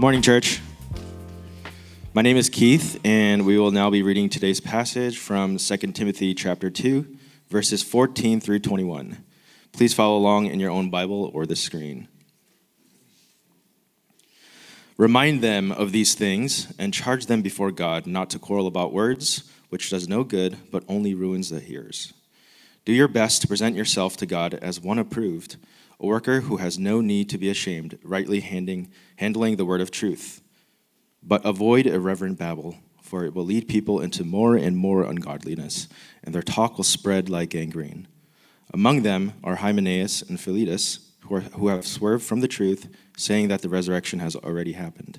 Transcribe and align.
Good 0.00 0.04
morning, 0.04 0.22
church. 0.22 0.62
My 2.14 2.22
name 2.22 2.38
is 2.38 2.48
Keith, 2.48 2.98
and 3.04 3.44
we 3.44 3.58
will 3.58 3.70
now 3.70 3.90
be 3.90 4.02
reading 4.02 4.30
today's 4.30 4.58
passage 4.58 5.18
from 5.18 5.58
2 5.58 5.76
Timothy 5.92 6.32
chapter 6.32 6.70
2, 6.70 7.18
verses 7.50 7.82
14 7.82 8.40
through 8.40 8.60
21. 8.60 9.22
Please 9.72 9.92
follow 9.92 10.16
along 10.16 10.46
in 10.46 10.58
your 10.58 10.70
own 10.70 10.88
Bible 10.88 11.30
or 11.34 11.44
the 11.44 11.54
screen. 11.54 12.08
Remind 14.96 15.42
them 15.42 15.70
of 15.70 15.92
these 15.92 16.14
things 16.14 16.72
and 16.78 16.94
charge 16.94 17.26
them 17.26 17.42
before 17.42 17.70
God 17.70 18.06
not 18.06 18.30
to 18.30 18.38
quarrel 18.38 18.66
about 18.66 18.94
words, 18.94 19.52
which 19.68 19.90
does 19.90 20.08
no 20.08 20.24
good, 20.24 20.56
but 20.70 20.82
only 20.88 21.12
ruins 21.12 21.50
the 21.50 21.60
hearers. 21.60 22.14
Do 22.86 22.94
your 22.94 23.06
best 23.06 23.42
to 23.42 23.48
present 23.48 23.76
yourself 23.76 24.16
to 24.16 24.24
God 24.24 24.54
as 24.54 24.80
one 24.80 24.98
approved 24.98 25.58
a 26.00 26.06
worker 26.06 26.40
who 26.40 26.56
has 26.56 26.78
no 26.78 27.00
need 27.00 27.28
to 27.28 27.38
be 27.38 27.50
ashamed, 27.50 27.98
rightly 28.02 28.40
handing, 28.40 28.90
handling 29.16 29.56
the 29.56 29.66
word 29.66 29.82
of 29.82 29.90
truth. 29.90 30.40
But 31.22 31.44
avoid 31.44 31.86
irreverent 31.86 32.38
babble, 32.38 32.78
for 33.02 33.24
it 33.24 33.34
will 33.34 33.44
lead 33.44 33.68
people 33.68 34.00
into 34.00 34.24
more 34.24 34.56
and 34.56 34.76
more 34.76 35.04
ungodliness, 35.04 35.88
and 36.24 36.34
their 36.34 36.42
talk 36.42 36.78
will 36.78 36.84
spread 36.84 37.28
like 37.28 37.50
gangrene. 37.50 38.08
Among 38.72 39.02
them 39.02 39.34
are 39.44 39.56
Hymenaeus 39.56 40.22
and 40.22 40.40
Philetus, 40.40 41.10
who, 41.20 41.34
are, 41.34 41.40
who 41.40 41.68
have 41.68 41.86
swerved 41.86 42.24
from 42.24 42.40
the 42.40 42.48
truth, 42.48 42.88
saying 43.16 43.48
that 43.48 43.60
the 43.60 43.68
resurrection 43.68 44.20
has 44.20 44.34
already 44.36 44.72
happened. 44.72 45.18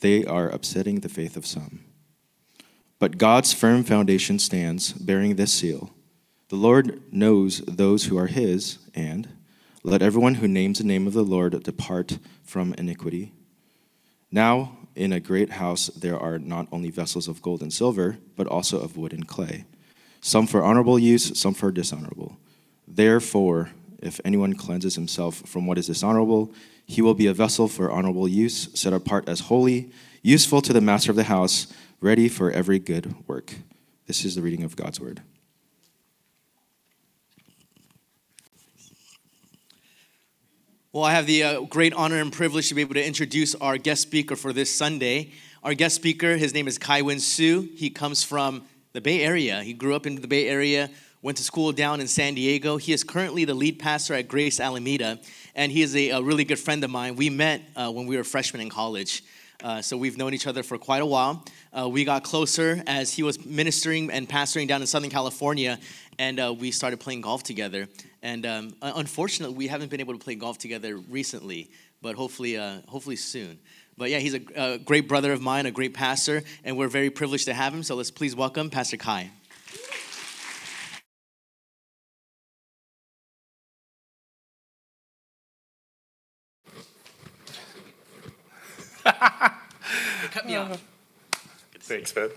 They 0.00 0.24
are 0.24 0.48
upsetting 0.48 1.00
the 1.00 1.08
faith 1.08 1.36
of 1.36 1.44
some. 1.44 1.80
But 2.98 3.18
God's 3.18 3.52
firm 3.52 3.84
foundation 3.84 4.38
stands, 4.38 4.92
bearing 4.92 5.36
this 5.36 5.52
seal 5.52 5.90
The 6.48 6.56
Lord 6.56 7.02
knows 7.12 7.58
those 7.66 8.06
who 8.06 8.16
are 8.16 8.28
his, 8.28 8.78
and 8.94 9.28
let 9.82 10.02
everyone 10.02 10.34
who 10.34 10.48
names 10.48 10.78
the 10.78 10.84
name 10.84 11.06
of 11.06 11.12
the 11.12 11.22
Lord 11.22 11.62
depart 11.62 12.18
from 12.42 12.74
iniquity. 12.74 13.32
Now, 14.30 14.76
in 14.94 15.12
a 15.12 15.20
great 15.20 15.50
house, 15.50 15.86
there 15.88 16.18
are 16.18 16.38
not 16.38 16.68
only 16.72 16.90
vessels 16.90 17.28
of 17.28 17.40
gold 17.40 17.62
and 17.62 17.72
silver, 17.72 18.18
but 18.36 18.46
also 18.46 18.80
of 18.80 18.96
wood 18.96 19.12
and 19.12 19.26
clay, 19.26 19.64
some 20.20 20.46
for 20.46 20.64
honorable 20.64 20.98
use, 20.98 21.38
some 21.38 21.54
for 21.54 21.70
dishonorable. 21.70 22.36
Therefore, 22.86 23.70
if 24.00 24.20
anyone 24.24 24.54
cleanses 24.54 24.96
himself 24.96 25.36
from 25.46 25.66
what 25.66 25.78
is 25.78 25.86
dishonorable, 25.86 26.52
he 26.84 27.02
will 27.02 27.14
be 27.14 27.26
a 27.26 27.34
vessel 27.34 27.68
for 27.68 27.90
honorable 27.90 28.26
use, 28.26 28.68
set 28.74 28.92
apart 28.92 29.28
as 29.28 29.40
holy, 29.40 29.90
useful 30.22 30.60
to 30.62 30.72
the 30.72 30.80
master 30.80 31.10
of 31.10 31.16
the 31.16 31.24
house, 31.24 31.66
ready 32.00 32.28
for 32.28 32.50
every 32.50 32.78
good 32.78 33.14
work. 33.28 33.54
This 34.06 34.24
is 34.24 34.34
the 34.34 34.42
reading 34.42 34.64
of 34.64 34.76
God's 34.76 35.00
word. 35.00 35.22
Well, 40.90 41.04
I 41.04 41.12
have 41.12 41.26
the 41.26 41.42
uh, 41.42 41.60
great 41.64 41.92
honor 41.92 42.16
and 42.16 42.32
privilege 42.32 42.70
to 42.70 42.74
be 42.74 42.80
able 42.80 42.94
to 42.94 43.06
introduce 43.06 43.54
our 43.56 43.76
guest 43.76 44.00
speaker 44.00 44.36
for 44.36 44.54
this 44.54 44.74
Sunday. 44.74 45.32
Our 45.62 45.74
guest 45.74 45.94
speaker, 45.94 46.38
his 46.38 46.54
name 46.54 46.66
is 46.66 46.78
Kaiwin 46.78 47.20
Su. 47.20 47.68
He 47.76 47.90
comes 47.90 48.24
from 48.24 48.62
the 48.94 49.02
Bay 49.02 49.20
Area. 49.20 49.62
He 49.62 49.74
grew 49.74 49.94
up 49.94 50.06
in 50.06 50.14
the 50.14 50.26
Bay 50.26 50.48
Area, 50.48 50.88
went 51.20 51.36
to 51.36 51.44
school 51.44 51.72
down 51.72 52.00
in 52.00 52.08
San 52.08 52.32
Diego. 52.32 52.78
He 52.78 52.94
is 52.94 53.04
currently 53.04 53.44
the 53.44 53.52
lead 53.52 53.78
pastor 53.78 54.14
at 54.14 54.28
Grace 54.28 54.60
Alameda, 54.60 55.20
and 55.54 55.70
he 55.70 55.82
is 55.82 55.94
a, 55.94 56.08
a 56.08 56.22
really 56.22 56.44
good 56.44 56.58
friend 56.58 56.82
of 56.82 56.88
mine. 56.88 57.16
We 57.16 57.28
met 57.28 57.60
uh, 57.76 57.92
when 57.92 58.06
we 58.06 58.16
were 58.16 58.24
freshmen 58.24 58.62
in 58.62 58.70
college. 58.70 59.24
Uh, 59.62 59.82
so 59.82 59.94
we've 59.94 60.16
known 60.16 60.32
each 60.32 60.46
other 60.46 60.62
for 60.62 60.78
quite 60.78 61.02
a 61.02 61.06
while. 61.06 61.44
Uh, 61.70 61.86
we 61.86 62.06
got 62.06 62.24
closer 62.24 62.82
as 62.86 63.12
he 63.12 63.22
was 63.22 63.44
ministering 63.44 64.10
and 64.10 64.26
pastoring 64.26 64.66
down 64.66 64.80
in 64.80 64.86
Southern 64.86 65.10
California, 65.10 65.78
and 66.18 66.40
uh, 66.40 66.54
we 66.58 66.70
started 66.70 66.98
playing 66.98 67.20
golf 67.20 67.42
together. 67.42 67.88
And 68.22 68.44
um, 68.46 68.74
unfortunately, 68.82 69.56
we 69.56 69.68
haven't 69.68 69.90
been 69.90 70.00
able 70.00 70.14
to 70.14 70.18
play 70.18 70.34
golf 70.34 70.58
together 70.58 70.96
recently, 70.96 71.70
but 72.02 72.16
hopefully, 72.16 72.56
uh, 72.56 72.80
hopefully 72.88 73.16
soon. 73.16 73.58
But 73.96 74.10
yeah, 74.10 74.18
he's 74.18 74.34
a, 74.34 74.40
a, 74.54 74.78
great 74.78 75.08
brother 75.08 75.32
of 75.32 75.40
mine, 75.40 75.66
a 75.66 75.70
great 75.70 75.94
pastor, 75.94 76.42
and 76.64 76.76
we're 76.76 76.88
very 76.88 77.10
privileged 77.10 77.46
to 77.46 77.54
have 77.54 77.72
him. 77.72 77.82
So 77.82 77.94
let's 77.94 78.10
please 78.10 78.34
welcome 78.34 78.70
Pastor 78.70 78.96
Kai. 78.96 79.30
Cut 90.30 90.46
me 90.46 90.56
off. 90.56 90.82
Thanks, 91.80 92.14
man. 92.14 92.30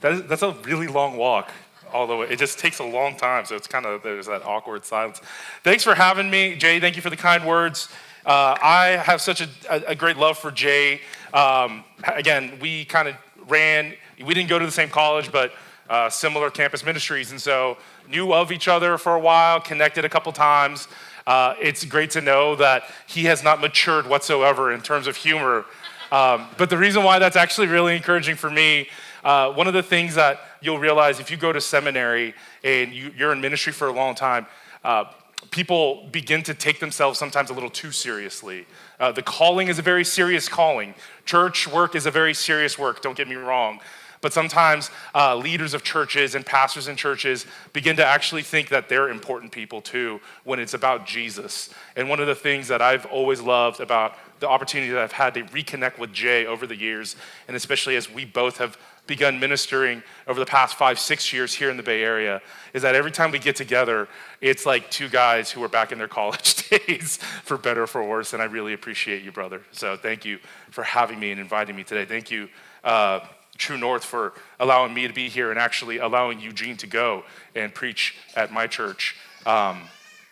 That 0.00 0.12
is, 0.12 0.22
that's 0.24 0.42
a 0.42 0.50
really 0.64 0.88
long 0.88 1.16
walk 1.16 1.50
all 1.92 2.06
the 2.06 2.16
way. 2.16 2.26
It 2.28 2.38
just 2.38 2.58
takes 2.58 2.78
a 2.78 2.84
long 2.84 3.16
time, 3.16 3.44
so 3.44 3.56
it's 3.56 3.66
kind 3.66 3.86
of 3.86 4.02
there's 4.02 4.26
that 4.26 4.44
awkward 4.44 4.84
silence. 4.84 5.20
Thanks 5.62 5.84
for 5.84 5.94
having 5.94 6.30
me, 6.30 6.56
Jay. 6.56 6.80
Thank 6.80 6.96
you 6.96 7.02
for 7.02 7.10
the 7.10 7.16
kind 7.16 7.44
words. 7.46 7.88
Uh, 8.24 8.56
I 8.62 9.02
have 9.02 9.20
such 9.20 9.40
a, 9.40 9.48
a, 9.88 9.96
great 9.96 10.16
love 10.16 10.38
for 10.38 10.52
Jay. 10.52 11.00
Um, 11.34 11.84
again, 12.04 12.56
we 12.60 12.84
kind 12.84 13.08
of 13.08 13.16
ran. 13.48 13.94
We 14.24 14.32
didn't 14.32 14.48
go 14.48 14.60
to 14.60 14.64
the 14.64 14.70
same 14.70 14.90
college, 14.90 15.32
but 15.32 15.52
uh, 15.90 16.08
similar 16.08 16.48
campus 16.48 16.84
ministries, 16.84 17.32
and 17.32 17.40
so 17.40 17.76
knew 18.08 18.32
of 18.32 18.52
each 18.52 18.68
other 18.68 18.96
for 18.96 19.14
a 19.14 19.20
while, 19.20 19.60
connected 19.60 20.04
a 20.04 20.08
couple 20.08 20.30
times. 20.32 20.86
Uh, 21.26 21.54
it's 21.60 21.84
great 21.84 22.10
to 22.10 22.20
know 22.20 22.54
that 22.56 22.84
he 23.06 23.24
has 23.24 23.42
not 23.42 23.60
matured 23.60 24.06
whatsoever 24.06 24.72
in 24.72 24.80
terms 24.80 25.06
of 25.06 25.16
humor. 25.16 25.64
Um, 26.10 26.46
but 26.58 26.68
the 26.68 26.78
reason 26.78 27.04
why 27.04 27.18
that's 27.18 27.36
actually 27.36 27.68
really 27.68 27.96
encouraging 27.96 28.36
for 28.36 28.50
me 28.50 28.88
uh, 29.24 29.52
one 29.52 29.66
of 29.66 29.74
the 29.74 29.82
things 29.82 30.14
that 30.14 30.40
you'll 30.60 30.78
realize 30.78 31.20
if 31.20 31.30
you 31.30 31.36
go 31.36 31.52
to 31.52 31.60
seminary 31.60 32.34
and 32.64 32.92
you, 32.92 33.12
are 33.20 33.32
in 33.32 33.40
ministry 33.40 33.72
for 33.72 33.88
a 33.88 33.92
long 33.92 34.14
time, 34.14 34.46
uh, 34.84 35.04
people 35.50 36.08
begin 36.12 36.42
to 36.42 36.54
take 36.54 36.80
themselves 36.80 37.18
sometimes 37.18 37.50
a 37.50 37.52
little 37.52 37.70
too 37.70 37.92
seriously. 37.92 38.66
Uh, 39.00 39.12
the 39.12 39.22
calling 39.22 39.68
is 39.68 39.78
a 39.78 39.82
very 39.82 40.04
serious 40.04 40.48
calling. 40.48 40.94
Church 41.24 41.68
work 41.68 41.94
is 41.94 42.06
a 42.06 42.10
very 42.10 42.34
serious 42.34 42.78
work, 42.78 43.02
don't 43.02 43.16
get 43.16 43.28
me 43.28 43.34
wrong. 43.34 43.80
But 44.20 44.32
sometimes 44.32 44.88
uh, 45.16 45.36
leaders 45.36 45.74
of 45.74 45.82
churches 45.82 46.36
and 46.36 46.46
pastors 46.46 46.86
in 46.86 46.94
churches 46.94 47.44
begin 47.72 47.96
to 47.96 48.06
actually 48.06 48.42
think 48.42 48.68
that 48.68 48.88
they're 48.88 49.08
important 49.08 49.50
people 49.50 49.82
too 49.82 50.20
when 50.44 50.60
it's 50.60 50.74
about 50.74 51.06
Jesus. 51.06 51.70
And 51.96 52.08
one 52.08 52.20
of 52.20 52.28
the 52.28 52.34
things 52.36 52.68
that 52.68 52.80
I've 52.80 53.04
always 53.06 53.40
loved 53.40 53.80
about 53.80 54.14
the 54.38 54.48
opportunity 54.48 54.92
that 54.92 55.02
I've 55.02 55.12
had 55.12 55.34
to 55.34 55.42
reconnect 55.44 55.98
with 55.98 56.12
Jay 56.12 56.46
over 56.46 56.68
the 56.68 56.76
years, 56.76 57.16
and 57.48 57.56
especially 57.56 57.96
as 57.96 58.08
we 58.08 58.24
both 58.24 58.58
have 58.58 58.78
begun 59.12 59.38
ministering 59.38 60.02
over 60.26 60.40
the 60.40 60.46
past 60.46 60.74
five, 60.74 60.98
six 60.98 61.34
years 61.34 61.52
here 61.52 61.68
in 61.68 61.76
the 61.76 61.82
Bay 61.82 62.02
Area 62.02 62.40
is 62.72 62.80
that 62.80 62.94
every 62.94 63.10
time 63.10 63.30
we 63.30 63.38
get 63.38 63.54
together, 63.54 64.08
it's 64.40 64.64
like 64.64 64.90
two 64.90 65.06
guys 65.06 65.50
who 65.50 65.62
are 65.62 65.68
back 65.68 65.92
in 65.92 65.98
their 65.98 66.08
college 66.20 66.66
days, 66.70 67.18
for 67.44 67.58
better 67.58 67.82
or 67.82 67.86
for 67.86 68.02
worse. 68.02 68.32
And 68.32 68.40
I 68.40 68.46
really 68.46 68.72
appreciate 68.72 69.22
you, 69.22 69.30
brother. 69.30 69.60
So 69.70 69.98
thank 69.98 70.24
you 70.24 70.38
for 70.70 70.82
having 70.82 71.20
me 71.20 71.30
and 71.30 71.38
inviting 71.38 71.76
me 71.76 71.84
today. 71.84 72.06
Thank 72.06 72.30
you, 72.30 72.48
uh, 72.84 73.20
True 73.58 73.76
North, 73.76 74.02
for 74.02 74.32
allowing 74.58 74.94
me 74.94 75.06
to 75.06 75.12
be 75.12 75.28
here 75.28 75.50
and 75.50 75.60
actually 75.60 75.98
allowing 75.98 76.40
Eugene 76.40 76.78
to 76.78 76.86
go 76.86 77.24
and 77.54 77.74
preach 77.74 78.16
at 78.34 78.50
my 78.50 78.66
church. 78.66 79.14
Um, 79.44 79.82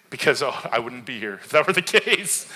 because 0.08 0.42
oh, 0.42 0.56
I 0.72 0.78
wouldn't 0.78 1.04
be 1.04 1.18
here 1.18 1.34
if 1.34 1.50
that 1.50 1.66
were 1.66 1.74
the 1.74 1.82
case. 2.00 2.50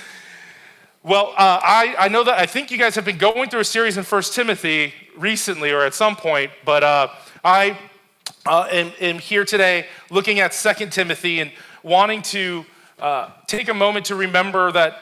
Well, 1.06 1.34
uh, 1.37 1.60
I, 1.62 1.94
I 1.98 2.09
know 2.09 2.25
that 2.25 2.38
I 2.38 2.47
think 2.47 2.70
you 2.70 2.78
guys 2.78 2.94
have 2.94 3.04
been 3.04 3.19
going 3.19 3.50
through 3.50 3.60
a 3.60 3.65
series 3.65 3.98
in 3.98 4.04
First 4.04 4.32
Timothy 4.32 4.94
recently 5.19 5.70
or 5.70 5.82
at 5.82 5.92
some 5.92 6.16
point, 6.16 6.50
but 6.65 6.82
uh, 6.82 7.09
I 7.44 7.78
uh, 8.47 8.66
am, 8.72 8.91
am, 8.98 9.19
here 9.19 9.44
today 9.44 9.84
looking 10.10 10.41
at 10.41 10.54
Second 10.54 10.93
Timothy 10.93 11.41
and 11.41 11.53
wanting 11.82 12.22
to 12.22 12.64
uh, 12.98 13.28
take 13.47 13.69
a 13.69 13.75
moment 13.75 14.06
to 14.06 14.14
remember 14.14 14.72
that 14.72 14.97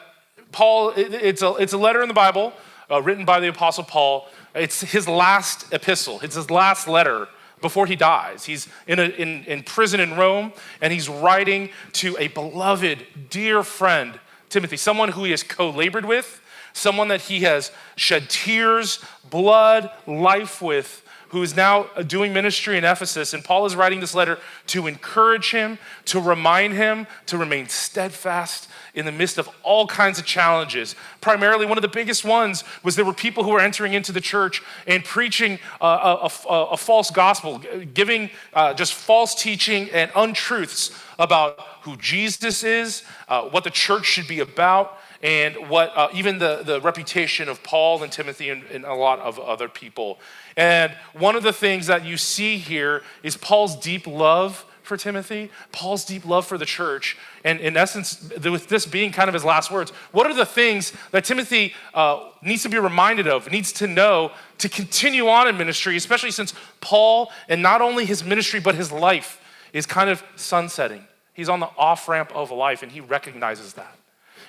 Paul, 0.51 0.89
it, 0.89 1.13
it's, 1.13 1.41
a, 1.41 1.55
it's 1.55 1.71
a 1.71 1.77
letter 1.77 2.01
in 2.01 2.09
the 2.09 2.13
Bible 2.13 2.51
uh, 2.91 3.01
written 3.01 3.23
by 3.23 3.39
the 3.39 3.47
Apostle 3.47 3.85
Paul. 3.85 4.27
It's 4.53 4.81
his 4.81 5.07
last 5.07 5.71
epistle, 5.71 6.19
it's 6.21 6.35
his 6.35 6.51
last 6.51 6.85
letter 6.85 7.29
before 7.61 7.85
he 7.85 7.95
dies. 7.95 8.43
He's 8.43 8.67
in, 8.87 8.99
a, 8.99 9.03
in, 9.03 9.45
in 9.45 9.63
prison 9.63 10.01
in 10.01 10.17
Rome, 10.17 10.51
and 10.81 10.91
he's 10.91 11.07
writing 11.07 11.69
to 11.93 12.17
a 12.19 12.27
beloved, 12.27 13.05
dear 13.29 13.63
friend 13.63 14.19
Timothy, 14.53 14.77
someone 14.77 15.09
who 15.09 15.23
he 15.23 15.31
has 15.31 15.41
co 15.41 15.71
labored 15.71 16.05
with, 16.05 16.39
someone 16.73 17.07
that 17.07 17.21
he 17.21 17.41
has 17.41 17.71
shed 17.95 18.29
tears, 18.29 19.03
blood, 19.27 19.89
life 20.05 20.61
with, 20.61 21.02
who 21.33 21.41
is 21.41 21.55
now 21.55 21.85
doing 22.05 22.31
ministry 22.31 22.77
in 22.77 22.83
Ephesus. 22.83 23.33
And 23.33 23.43
Paul 23.43 23.65
is 23.65 23.75
writing 23.75 23.99
this 23.99 24.13
letter 24.13 24.37
to 24.67 24.85
encourage 24.85 25.49
him, 25.49 25.79
to 26.05 26.19
remind 26.19 26.75
him 26.75 27.07
to 27.25 27.39
remain 27.39 27.67
steadfast 27.67 28.69
in 28.93 29.07
the 29.07 29.11
midst 29.11 29.39
of 29.39 29.49
all 29.63 29.87
kinds 29.87 30.19
of 30.19 30.25
challenges. 30.25 30.95
Primarily, 31.21 31.65
one 31.65 31.75
of 31.75 31.81
the 31.81 31.87
biggest 31.87 32.23
ones 32.23 32.63
was 32.83 32.95
there 32.95 33.03
were 33.03 33.13
people 33.13 33.43
who 33.43 33.49
were 33.49 33.59
entering 33.59 33.93
into 33.93 34.11
the 34.11 34.21
church 34.21 34.61
and 34.85 35.03
preaching 35.03 35.57
a, 35.81 35.85
a, 35.85 36.29
a, 36.47 36.53
a 36.73 36.77
false 36.77 37.09
gospel, 37.09 37.59
giving 37.95 38.29
uh, 38.53 38.75
just 38.75 38.93
false 38.93 39.33
teaching 39.33 39.89
and 39.89 40.11
untruths 40.15 40.91
about 41.17 41.59
who 41.81 41.97
Jesus 41.97 42.63
is, 42.63 43.01
uh, 43.27 43.41
what 43.49 43.63
the 43.63 43.71
church 43.71 44.05
should 44.05 44.27
be 44.27 44.39
about, 44.39 44.99
and 45.23 45.69
what 45.69 45.95
uh, 45.95 46.09
even 46.13 46.37
the, 46.37 46.61
the 46.63 46.81
reputation 46.81 47.47
of 47.47 47.63
Paul 47.63 48.03
and 48.03 48.11
Timothy 48.11 48.49
and, 48.49 48.63
and, 48.65 48.83
a 48.83 48.93
lot 48.93 49.19
of 49.19 49.39
other 49.39 49.69
people. 49.69 50.19
And 50.57 50.91
one 51.13 51.37
of 51.37 51.43
the 51.43 51.53
things 51.53 51.87
that 51.87 52.05
you 52.05 52.17
see 52.17 52.57
here 52.57 53.01
is 53.23 53.37
Paul's 53.37 53.77
deep 53.77 54.05
love 54.05 54.65
for 54.83 54.97
Timothy, 54.97 55.49
Paul's 55.71 56.03
deep 56.03 56.25
love 56.25 56.45
for 56.45 56.57
the 56.57 56.65
church, 56.65 57.17
and 57.45 57.61
in 57.61 57.77
essence, 57.77 58.29
with 58.43 58.67
this 58.67 58.85
being 58.85 59.13
kind 59.13 59.29
of 59.29 59.33
his 59.33 59.45
last 59.45 59.71
words, 59.71 59.91
what 60.11 60.27
are 60.27 60.33
the 60.33 60.45
things 60.45 60.91
that 61.11 61.23
Timothy 61.23 61.73
uh, 61.93 62.29
needs 62.41 62.63
to 62.63 62.69
be 62.69 62.77
reminded 62.77 63.25
of, 63.25 63.49
needs 63.49 63.71
to 63.73 63.87
know 63.87 64.33
to 64.57 64.67
continue 64.67 65.29
on 65.29 65.47
in 65.47 65.57
ministry, 65.57 65.95
especially 65.95 66.31
since 66.31 66.53
Paul, 66.81 67.31
and 67.47 67.61
not 67.61 67.81
only 67.81 68.03
his 68.03 68.25
ministry, 68.25 68.59
but 68.59 68.75
his 68.75 68.91
life 68.91 69.39
is 69.71 69.85
kind 69.85 70.09
of 70.09 70.21
sunsetting. 70.35 71.07
He's 71.33 71.47
on 71.47 71.61
the 71.61 71.69
off 71.77 72.09
ramp 72.09 72.33
of 72.35 72.51
life, 72.51 72.83
and 72.83 72.91
he 72.91 72.99
recognizes 72.99 73.73
that. 73.75 73.95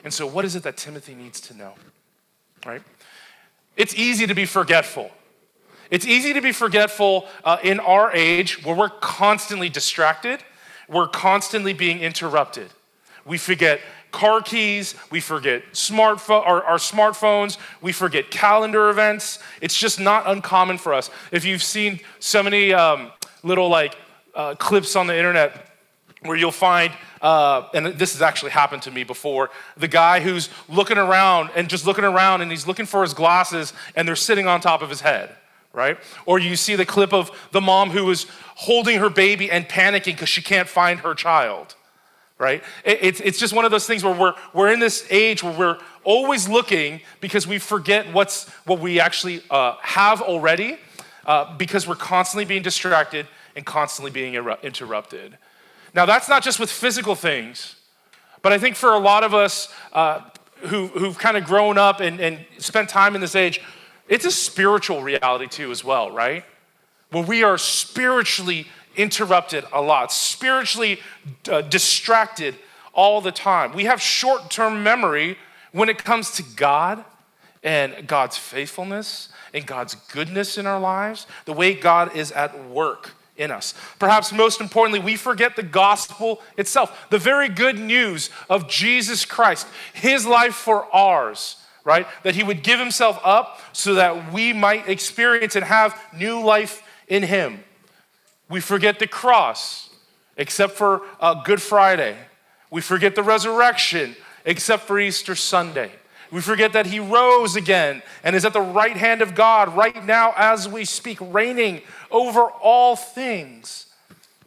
And 0.05 0.13
so, 0.13 0.27
what 0.27 0.45
is 0.45 0.55
it 0.55 0.63
that 0.63 0.77
Timothy 0.77 1.15
needs 1.15 1.41
to 1.43 1.57
know? 1.57 1.73
Right? 2.65 2.83
It's 3.77 3.95
easy 3.95 4.27
to 4.27 4.35
be 4.35 4.45
forgetful. 4.45 5.11
It's 5.91 6.07
easy 6.07 6.33
to 6.35 6.41
be 6.41 6.53
forgetful 6.53 7.27
uh, 7.45 7.57
in 7.63 7.81
our 7.81 8.13
age 8.13 8.65
where 8.65 8.75
we're 8.75 8.89
constantly 8.89 9.69
distracted, 9.69 10.41
we're 10.89 11.09
constantly 11.09 11.73
being 11.73 12.01
interrupted. 12.01 12.69
We 13.25 13.39
forget 13.39 13.81
car 14.11 14.43
keys, 14.43 14.95
we 15.11 15.21
forget 15.21 15.73
smartphone, 15.73 16.47
our, 16.47 16.63
our 16.63 16.77
smartphones, 16.77 17.59
we 17.81 17.93
forget 17.93 18.31
calendar 18.31 18.91
events. 18.91 19.39
It's 19.61 19.77
just 19.77 19.99
not 19.99 20.29
uncommon 20.29 20.79
for 20.79 20.95
us. 20.95 21.11
If 21.33 21.45
you've 21.45 21.63
seen 21.63 22.01
so 22.21 22.43
many 22.43 22.73
um, 22.73 23.11
little 23.43 23.69
like 23.69 23.97
uh, 24.35 24.55
clips 24.55 24.95
on 24.97 25.07
the 25.07 25.17
internet 25.17 25.74
where 26.25 26.37
you'll 26.37 26.51
find, 26.51 26.93
uh, 27.21 27.69
and 27.75 27.87
this 27.87 28.15
has 28.15 28.23
actually 28.23 28.51
happened 28.51 28.83
to 28.83 28.91
me 28.91 29.05
before, 29.05 29.51
the 29.77 29.89
guy 29.89 30.21
who's 30.21 30.49
looking 30.69 30.97
around 30.97 31.51
and 31.55 31.69
just 31.69 31.87
looking 31.87 32.05
around 32.05 32.41
and 32.41 32.51
he's 32.51 32.67
looking 32.67 32.87
for 32.87 33.03
his 33.03 33.13
glasses 33.13 33.73
and 33.95 34.09
they're 34.09 34.17
sitting 34.17 34.47
on 34.47 34.61
top 34.61 34.81
of 34.81 34.89
his 34.89 35.03
head, 35.03 35.35
right? 35.73 35.99
Or 36.25 36.39
you 36.39 36.57
see 36.57 36.77
the 36.77 36.87
clip 36.87 37.13
of 37.13 37.31
the 37.53 37.61
mom 37.61 37.91
who 37.91 38.11
is 38.11 38.27
holding 38.57 38.99
her 39.01 39.11
baby 39.11 39.51
and 39.51 39.69
panicking 39.69 40.15
because 40.15 40.31
she 40.31 40.41
can't 40.41 40.69
find 40.69 41.01
her 41.01 41.15
child, 41.15 41.75
right? 42.39 42.65
It's, 42.85 43.21
it's 43.21 43.39
just 43.39 43.53
one 43.53 43.67
of 43.67 43.71
those 43.71 43.87
things 43.87 44.03
where 44.03 44.15
we're, 44.15 44.35
we're 44.55 44.73
in 44.73 44.81
this 44.81 45.07
age 45.11 45.43
where 45.43 45.57
we're 45.57 45.79
always 46.05 46.49
looking 46.49 47.03
because 47.21 47.47
we 47.47 47.59
forget 47.59 48.11
what's, 48.15 48.49
what 48.65 48.81
we 48.81 48.99
actually 48.99 49.43
uh, 49.51 49.77
have 49.83 50.23
already 50.23 50.79
uh, 51.27 51.55
because 51.59 51.87
we're 51.87 51.97
constantly 51.97 52.47
being 52.47 52.63
distracted 52.63 53.27
and 53.57 53.67
constantly 53.67 54.11
being 54.11 54.35
interrupted. 54.35 55.37
Now, 55.95 56.07
that's 56.07 56.29
not 56.29 56.43
just 56.43 56.59
with 56.59 56.71
physical 56.71 57.15
things, 57.15 57.77
but 58.43 58.53
I 58.53 58.59
think 58.59 58.75
for 58.75 58.93
a 58.93 58.99
lot 58.99 59.23
of 59.23 59.33
us 59.33 59.73
uh, 59.93 60.23
who, 60.63 60.89
who've 60.89 61.17
kind 61.17 61.37
of 61.37 61.45
grown 61.45 61.79
up 61.79 62.01
and, 62.01 62.21
and 62.21 62.45
spent 62.59 62.89
time 62.89 63.15
in 63.15 63.21
this 63.21 63.37
age, 63.37 63.61
it's 64.09 64.25
a 64.25 64.31
spiritual 64.31 65.03
reality 65.03 65.47
too, 65.47 65.71
as 65.71 65.85
well, 65.85 66.11
right? 66.11 66.45
Where 67.11 67.23
we 67.23 67.45
are 67.45 67.57
spiritually 67.57 68.67
interrupted 68.97 69.65
a 69.73 69.81
lot, 69.81 70.13
spiritually 70.13 71.01
uh, 71.51 71.63
distracted 71.63 72.57
all 72.93 73.21
the 73.21 73.33
time. 73.33 73.73
We 73.73 73.85
have 73.85 74.03
short 74.03 74.51
term 74.51 74.83
memory 74.83 75.39
when 75.73 75.89
it 75.89 76.03
comes 76.05 76.33
to 76.33 76.43
God 76.43 77.05
and 77.63 78.07
God's 78.07 78.37
faithfulness 78.37 79.29
and 79.53 79.65
God's 79.65 79.95
goodness 79.95 80.59
in 80.59 80.67
our 80.67 80.81
lives, 80.81 81.27
the 81.45 81.53
way 81.53 81.73
God 81.73 82.15
is 82.17 82.31
at 82.33 82.69
work 82.69 83.13
in 83.37 83.51
us. 83.51 83.75
Perhaps 83.99 84.33
most 84.33 84.61
importantly, 84.61 85.01
we 85.01 85.17
forget 85.17 85.57
the 85.57 85.63
gospel 85.63 86.41
itself, 86.57 87.09
the 87.11 87.19
very 87.19 87.49
good 87.49 87.79
news 87.79 88.31
of 88.49 88.69
Jesus 88.69 89.25
Christ, 89.25 89.67
his 89.93 90.25
life 90.25 90.55
for 90.55 90.87
ours, 90.95 91.57
right? 91.85 92.07
That 92.23 92.37
he 92.37 92.45
would 92.45 92.63
give 92.63 92.79
himself 92.79 93.21
up 93.25 93.61
so 93.73 93.95
that 93.95 94.33
we 94.33 94.53
might 94.53 94.89
experience 94.89 95.57
and 95.57 95.65
have 95.65 95.99
new 96.17 96.43
life 96.43 96.83
in 97.09 97.23
him. 97.23 97.65
We 98.49 98.61
forget 98.61 98.99
the 98.99 99.07
cross, 99.07 99.91
except 100.37 100.75
for 100.75 101.03
uh, 101.21 101.43
Good 101.43 101.61
Friday. 101.61 102.17
We 102.71 102.81
forget 102.81 103.15
the 103.15 103.23
resurrection, 103.23 104.17
except 104.45 104.85
for 104.85 104.99
Easter 104.99 105.35
Sunday. 105.35 105.91
We 106.35 106.41
forget 106.41 106.73
that 106.73 106.87
he 106.87 106.99
rose 106.99 107.55
again 107.55 108.03
and 108.25 108.35
is 108.35 108.45
at 108.45 108.53
the 108.53 108.61
right 108.61 108.97
hand 108.97 109.23
of 109.23 109.37
God 109.37 109.77
right 109.77 110.05
now 110.05 110.35
as 110.37 110.69
we 110.69 110.85
speak, 110.85 111.19
reigning 111.21 111.81
over 112.11 112.41
all 112.41 112.97
things. 112.97 113.87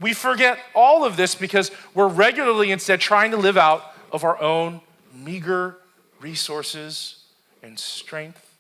We 0.02 0.12
forget 0.12 0.60
all 0.76 1.06
of 1.06 1.16
this 1.16 1.34
because 1.34 1.72
we're 1.94 2.10
regularly 2.10 2.72
instead 2.72 3.00
trying 3.00 3.32
to 3.32 3.38
live 3.38 3.56
out 3.56 3.94
of 4.12 4.26
our 4.26 4.38
own 4.42 4.82
meager 5.16 5.78
resources 6.20 7.24
and 7.64 7.80
strength, 7.80 8.54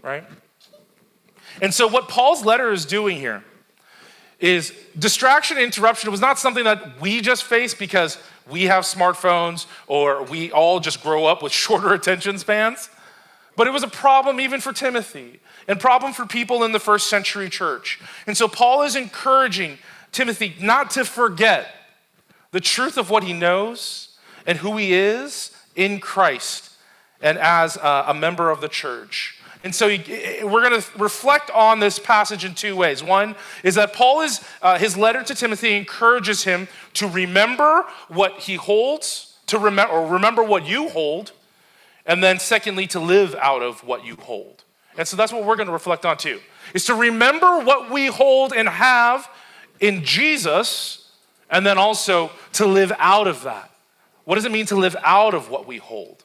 right? 0.00 0.22
And 1.60 1.74
so, 1.74 1.88
what 1.88 2.08
Paul's 2.08 2.44
letter 2.44 2.70
is 2.70 2.86
doing 2.86 3.16
here 3.16 3.42
is 4.42 4.74
distraction 4.98 5.56
interruption 5.56 6.10
was 6.10 6.20
not 6.20 6.38
something 6.38 6.64
that 6.64 7.00
we 7.00 7.20
just 7.20 7.44
face 7.44 7.74
because 7.74 8.18
we 8.50 8.64
have 8.64 8.82
smartphones 8.82 9.66
or 9.86 10.24
we 10.24 10.50
all 10.50 10.80
just 10.80 11.02
grow 11.02 11.24
up 11.24 11.42
with 11.42 11.52
shorter 11.64 11.94
attention 11.94 12.38
spans. 12.38 12.90
But 13.56 13.66
it 13.66 13.70
was 13.70 13.84
a 13.84 13.88
problem 13.88 14.40
even 14.40 14.60
for 14.60 14.72
Timothy 14.72 15.40
and 15.68 15.78
problem 15.78 16.12
for 16.12 16.26
people 16.26 16.64
in 16.64 16.72
the 16.72 16.80
first 16.80 17.08
century 17.08 17.48
church. 17.48 18.00
And 18.26 18.36
so 18.36 18.48
Paul 18.48 18.82
is 18.82 18.96
encouraging 18.96 19.78
Timothy 20.10 20.56
not 20.60 20.90
to 20.92 21.04
forget 21.04 21.74
the 22.50 22.60
truth 22.60 22.98
of 22.98 23.10
what 23.10 23.22
he 23.22 23.32
knows 23.32 24.16
and 24.46 24.58
who 24.58 24.76
he 24.76 24.92
is 24.92 25.56
in 25.76 26.00
Christ 26.00 26.70
and 27.20 27.38
as 27.38 27.76
a 27.76 28.12
member 28.14 28.50
of 28.50 28.60
the 28.60 28.68
church. 28.68 29.38
And 29.64 29.72
so 29.74 29.86
we're 29.86 30.68
going 30.68 30.80
to 30.80 30.98
reflect 30.98 31.50
on 31.50 31.78
this 31.78 31.98
passage 31.98 32.44
in 32.44 32.54
two 32.54 32.74
ways. 32.74 33.02
One 33.02 33.36
is 33.62 33.76
that 33.76 33.92
Paul 33.92 34.22
is, 34.22 34.40
uh, 34.60 34.76
his 34.76 34.96
letter 34.96 35.22
to 35.22 35.34
Timothy 35.34 35.76
encourages 35.76 36.42
him 36.42 36.66
to 36.94 37.06
remember 37.06 37.84
what 38.08 38.40
he 38.40 38.56
holds, 38.56 39.38
to 39.46 39.58
remember, 39.58 39.92
or 39.92 40.06
remember 40.08 40.42
what 40.42 40.66
you 40.66 40.88
hold, 40.88 41.30
and 42.06 42.22
then 42.22 42.40
secondly, 42.40 42.88
to 42.88 42.98
live 42.98 43.36
out 43.36 43.62
of 43.62 43.84
what 43.84 44.04
you 44.04 44.16
hold. 44.16 44.64
And 44.98 45.06
so 45.06 45.16
that's 45.16 45.32
what 45.32 45.44
we're 45.44 45.56
going 45.56 45.68
to 45.68 45.72
reflect 45.72 46.04
on 46.04 46.16
too, 46.16 46.40
is 46.74 46.84
to 46.86 46.94
remember 46.94 47.60
what 47.60 47.90
we 47.90 48.06
hold 48.06 48.52
and 48.52 48.68
have 48.68 49.28
in 49.78 50.04
Jesus, 50.04 51.10
and 51.50 51.64
then 51.64 51.78
also 51.78 52.30
to 52.54 52.66
live 52.66 52.92
out 52.98 53.28
of 53.28 53.42
that. 53.44 53.70
What 54.24 54.34
does 54.36 54.44
it 54.44 54.52
mean 54.52 54.66
to 54.66 54.76
live 54.76 54.96
out 55.02 55.34
of 55.34 55.50
what 55.50 55.66
we 55.66 55.78
hold? 55.78 56.24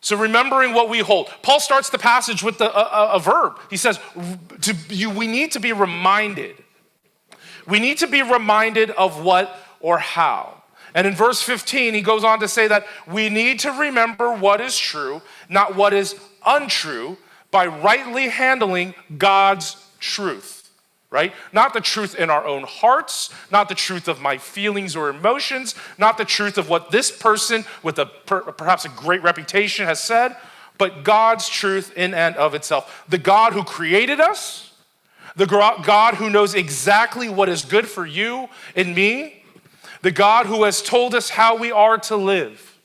So, 0.00 0.16
remembering 0.16 0.74
what 0.74 0.88
we 0.88 1.00
hold. 1.00 1.28
Paul 1.42 1.60
starts 1.60 1.90
the 1.90 1.98
passage 1.98 2.42
with 2.42 2.58
the, 2.58 2.72
a, 2.72 3.14
a, 3.14 3.18
verb. 3.18 3.58
He 3.68 3.76
says, 3.76 3.98
to, 4.60 4.76
you, 4.88 5.10
We 5.10 5.26
need 5.26 5.52
to 5.52 5.60
be 5.60 5.72
reminded. 5.72 6.56
We 7.66 7.80
need 7.80 7.98
to 7.98 8.06
be 8.06 8.22
reminded 8.22 8.90
of 8.92 9.22
what 9.22 9.54
or 9.80 9.98
how. 9.98 10.62
And 10.94 11.06
in 11.06 11.14
verse 11.14 11.42
15, 11.42 11.94
he 11.94 12.00
goes 12.00 12.24
on 12.24 12.40
to 12.40 12.48
say 12.48 12.68
that 12.68 12.86
we 13.06 13.28
need 13.28 13.60
to 13.60 13.72
remember 13.72 14.32
what 14.32 14.60
is 14.60 14.76
true, 14.78 15.20
not 15.48 15.76
what 15.76 15.92
is 15.92 16.14
untrue, 16.46 17.18
by 17.50 17.66
rightly 17.66 18.28
handling 18.28 18.94
God's 19.16 19.84
truth 20.00 20.57
right? 21.10 21.32
Not 21.52 21.72
the 21.72 21.80
truth 21.80 22.14
in 22.14 22.28
our 22.28 22.46
own 22.46 22.64
hearts, 22.64 23.32
not 23.50 23.68
the 23.68 23.74
truth 23.74 24.08
of 24.08 24.20
my 24.20 24.36
feelings 24.36 24.94
or 24.94 25.08
emotions, 25.08 25.74
not 25.96 26.18
the 26.18 26.24
truth 26.24 26.58
of 26.58 26.68
what 26.68 26.90
this 26.90 27.10
person 27.10 27.64
with 27.82 27.98
a 27.98 28.06
perhaps 28.06 28.84
a 28.84 28.90
great 28.90 29.22
reputation 29.22 29.86
has 29.86 30.02
said, 30.02 30.36
but 30.76 31.04
God's 31.04 31.48
truth 31.48 31.96
in 31.96 32.14
and 32.14 32.36
of 32.36 32.54
itself. 32.54 33.04
The 33.08 33.18
God 33.18 33.52
who 33.52 33.64
created 33.64 34.20
us, 34.20 34.72
the 35.34 35.46
God 35.46 36.14
who 36.14 36.30
knows 36.30 36.54
exactly 36.54 37.28
what 37.28 37.48
is 37.48 37.64
good 37.64 37.88
for 37.88 38.04
you 38.04 38.48
and 38.76 38.94
me, 38.94 39.42
the 40.02 40.10
God 40.10 40.46
who 40.46 40.64
has 40.64 40.82
told 40.82 41.14
us 41.14 41.30
how 41.30 41.56
we 41.56 41.72
are 41.72 41.98
to 41.98 42.16
live. 42.16 42.78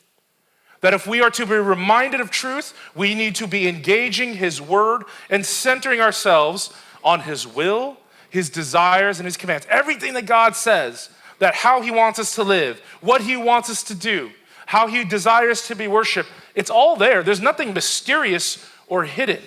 That 0.81 0.93
if 0.93 1.07
we 1.07 1.21
are 1.21 1.29
to 1.31 1.45
be 1.45 1.55
reminded 1.55 2.19
of 2.19 2.29
truth, 2.29 2.73
we 2.95 3.15
need 3.15 3.35
to 3.35 3.47
be 3.47 3.67
engaging 3.67 4.35
His 4.35 4.61
word 4.61 5.03
and 5.29 5.45
centering 5.45 6.01
ourselves 6.01 6.73
on 7.03 7.21
His 7.21 7.47
will 7.47 7.97
his 8.33 8.49
desires 8.49 9.19
and 9.19 9.25
his 9.25 9.37
commands. 9.37 9.67
Everything 9.69 10.15
that 10.15 10.25
God 10.25 10.55
says, 10.55 11.09
that 11.37 11.53
how 11.53 11.81
he 11.81 11.91
wants 11.91 12.17
us 12.17 12.33
to 12.33 12.43
live, 12.43 12.81
what 12.99 13.21
he 13.21 13.37
wants 13.37 13.69
us 13.69 13.83
to 13.83 13.93
do, 13.93 14.31
how 14.65 14.87
he 14.87 15.03
desires 15.03 15.67
to 15.67 15.75
be 15.75 15.87
worshiped, 15.87 16.29
it's 16.55 16.71
all 16.71 16.95
there. 16.95 17.21
There's 17.21 17.41
nothing 17.41 17.75
mysterious 17.75 18.67
or 18.87 19.03
hidden. 19.03 19.39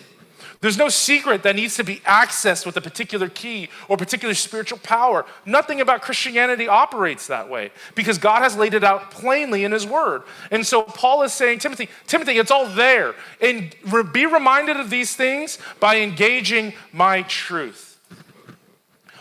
There's 0.60 0.78
no 0.78 0.88
secret 0.88 1.42
that 1.42 1.56
needs 1.56 1.74
to 1.76 1.84
be 1.84 1.96
accessed 1.96 2.64
with 2.64 2.76
a 2.76 2.80
particular 2.80 3.28
key 3.28 3.70
or 3.88 3.96
particular 3.96 4.34
spiritual 4.34 4.78
power. 4.78 5.26
Nothing 5.44 5.80
about 5.80 6.00
Christianity 6.00 6.68
operates 6.68 7.26
that 7.26 7.50
way 7.50 7.72
because 7.96 8.18
God 8.18 8.42
has 8.42 8.56
laid 8.56 8.72
it 8.72 8.84
out 8.84 9.10
plainly 9.10 9.64
in 9.64 9.72
His 9.72 9.84
Word. 9.84 10.22
And 10.52 10.64
so 10.64 10.82
Paul 10.82 11.24
is 11.24 11.32
saying, 11.32 11.58
Timothy, 11.58 11.88
Timothy, 12.06 12.38
it's 12.38 12.52
all 12.52 12.68
there. 12.68 13.16
And 13.40 13.74
be 14.12 14.26
reminded 14.26 14.76
of 14.76 14.90
these 14.90 15.16
things 15.16 15.58
by 15.80 15.96
engaging 15.96 16.72
my 16.92 17.22
truth. 17.22 17.95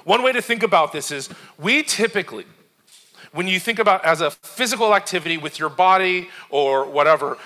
One 0.06 0.22
way 0.22 0.32
to 0.32 0.42
think 0.42 0.64
about 0.64 0.94
this 0.94 1.12
is 1.12 1.30
we 1.58 1.84
typically, 1.84 2.46
when 3.34 3.48
you 3.48 3.60
think 3.60 3.80
about 3.80 4.06
as 4.06 4.22
a 4.22 4.32
physical 4.32 4.96
activity 4.96 5.38
with 5.38 5.60
your 5.60 5.70
body 5.70 6.30
or 6.50 6.86
whatever, 6.86 7.38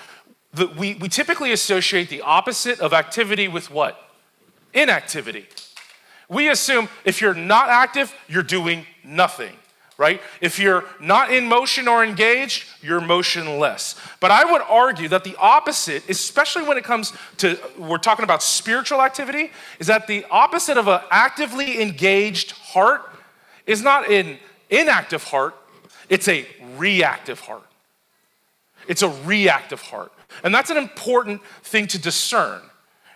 the, 0.52 0.66
we, 0.66 0.94
we 0.94 1.08
typically 1.08 1.52
associate 1.52 2.10
the 2.10 2.20
opposite 2.20 2.78
of 2.80 2.92
activity 2.92 3.48
with 3.48 3.70
what? 3.70 3.98
Inactivity. 4.74 5.46
We 6.28 6.50
assume 6.50 6.88
if 7.04 7.20
you're 7.20 7.34
not 7.34 7.70
active, 7.70 8.14
you're 8.28 8.42
doing 8.42 8.86
nothing, 9.02 9.56
right? 10.00 10.22
If 10.40 10.58
you're 10.58 10.84
not 10.98 11.30
in 11.30 11.46
motion 11.46 11.86
or 11.86 12.02
engaged, 12.02 12.64
you're 12.80 13.02
motionless. 13.02 13.96
But 14.18 14.30
I 14.30 14.50
would 14.50 14.62
argue 14.62 15.08
that 15.08 15.24
the 15.24 15.36
opposite, 15.36 16.08
especially 16.08 16.62
when 16.62 16.78
it 16.78 16.84
comes 16.84 17.12
to, 17.36 17.58
we're 17.76 17.98
talking 17.98 18.24
about 18.24 18.42
spiritual 18.42 19.02
activity, 19.02 19.50
is 19.78 19.88
that 19.88 20.06
the 20.06 20.24
opposite 20.30 20.78
of 20.78 20.88
an 20.88 21.00
actively 21.10 21.82
engaged 21.82 22.52
heart 22.52 23.02
is 23.66 23.82
not 23.82 24.10
an 24.10 24.38
inactive 24.70 25.22
heart, 25.24 25.54
it's 26.08 26.28
a 26.28 26.46
reactive 26.78 27.40
heart. 27.40 27.68
It's 28.88 29.02
a 29.02 29.10
reactive 29.10 29.82
heart. 29.82 30.12
And 30.42 30.54
that's 30.54 30.70
an 30.70 30.78
important 30.78 31.42
thing 31.62 31.86
to 31.88 31.98
discern. 31.98 32.62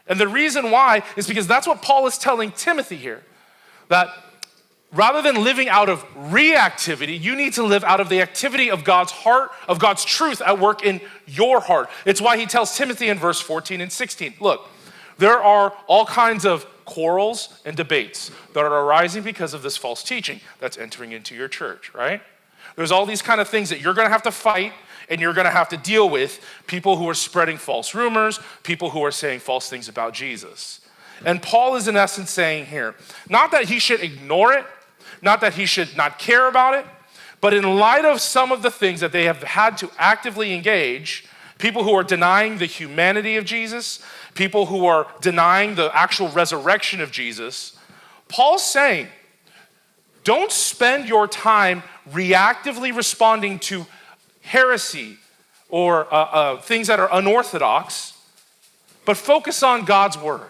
And 0.06 0.20
the 0.20 0.28
reason 0.28 0.70
why 0.70 1.02
is 1.16 1.26
because 1.26 1.46
that's 1.46 1.66
what 1.66 1.80
Paul 1.80 2.06
is 2.06 2.18
telling 2.18 2.52
Timothy 2.52 2.96
here 2.96 3.22
that 3.88 4.10
rather 4.94 5.20
than 5.20 5.42
living 5.42 5.68
out 5.68 5.88
of 5.88 6.04
reactivity, 6.14 7.20
you 7.20 7.36
need 7.36 7.52
to 7.54 7.62
live 7.62 7.84
out 7.84 8.00
of 8.00 8.08
the 8.08 8.22
activity 8.22 8.70
of 8.70 8.84
God's 8.84 9.12
heart, 9.12 9.50
of 9.68 9.78
God's 9.78 10.04
truth 10.04 10.40
at 10.40 10.58
work 10.58 10.84
in 10.84 11.00
your 11.26 11.60
heart. 11.60 11.90
It's 12.06 12.20
why 12.20 12.38
he 12.38 12.46
tells 12.46 12.76
Timothy 12.76 13.08
in 13.08 13.18
verse 13.18 13.40
14 13.40 13.80
and 13.80 13.92
16 13.92 14.34
look, 14.40 14.68
there 15.18 15.42
are 15.42 15.72
all 15.86 16.06
kinds 16.06 16.44
of 16.44 16.66
quarrels 16.84 17.60
and 17.64 17.76
debates 17.76 18.30
that 18.52 18.64
are 18.64 18.84
arising 18.84 19.22
because 19.22 19.54
of 19.54 19.62
this 19.62 19.76
false 19.76 20.02
teaching 20.02 20.40
that's 20.60 20.78
entering 20.78 21.12
into 21.12 21.34
your 21.34 21.48
church, 21.48 21.92
right? 21.94 22.20
There's 22.76 22.90
all 22.90 23.06
these 23.06 23.22
kind 23.22 23.40
of 23.40 23.48
things 23.48 23.70
that 23.70 23.80
you're 23.80 23.94
to 23.94 24.08
have 24.08 24.22
to 24.22 24.32
fight 24.32 24.72
and 25.08 25.20
you're 25.20 25.32
to 25.32 25.50
have 25.50 25.68
to 25.68 25.76
deal 25.76 26.08
with 26.08 26.44
people 26.66 26.96
who 26.96 27.08
are 27.08 27.14
spreading 27.14 27.58
false 27.58 27.94
rumors, 27.94 28.40
people 28.62 28.90
who 28.90 29.04
are 29.04 29.10
saying 29.10 29.40
false 29.40 29.68
things 29.68 29.88
about 29.88 30.14
Jesus. 30.14 30.80
And 31.24 31.40
Paul 31.42 31.76
is 31.76 31.88
in 31.88 31.96
essence 31.96 32.30
saying 32.30 32.66
here, 32.66 32.94
not 33.28 33.50
that 33.52 33.64
he 33.66 33.78
should 33.78 34.00
ignore 34.00 34.52
it, 34.52 34.66
not 35.22 35.40
that 35.40 35.54
he 35.54 35.66
should 35.66 35.96
not 35.96 36.18
care 36.18 36.48
about 36.48 36.74
it, 36.74 36.86
but 37.40 37.52
in 37.52 37.76
light 37.76 38.04
of 38.04 38.20
some 38.20 38.52
of 38.52 38.62
the 38.62 38.70
things 38.70 39.00
that 39.00 39.12
they 39.12 39.24
have 39.24 39.42
had 39.42 39.76
to 39.78 39.90
actively 39.98 40.54
engage, 40.54 41.26
people 41.58 41.84
who 41.84 41.92
are 41.92 42.04
denying 42.04 42.58
the 42.58 42.66
humanity 42.66 43.36
of 43.36 43.44
Jesus, 43.44 44.00
people 44.34 44.66
who 44.66 44.86
are 44.86 45.06
denying 45.20 45.74
the 45.74 45.90
actual 45.94 46.28
resurrection 46.28 47.00
of 47.00 47.10
Jesus, 47.10 47.76
Paul's 48.28 48.64
saying, 48.64 49.08
don't 50.24 50.50
spend 50.50 51.06
your 51.06 51.28
time 51.28 51.82
reactively 52.10 52.96
responding 52.96 53.58
to 53.58 53.86
heresy 54.40 55.18
or 55.68 56.12
uh, 56.12 56.16
uh, 56.16 56.60
things 56.60 56.86
that 56.86 56.98
are 56.98 57.08
unorthodox, 57.12 58.14
but 59.04 59.16
focus 59.16 59.62
on 59.62 59.84
God's 59.84 60.16
word. 60.16 60.48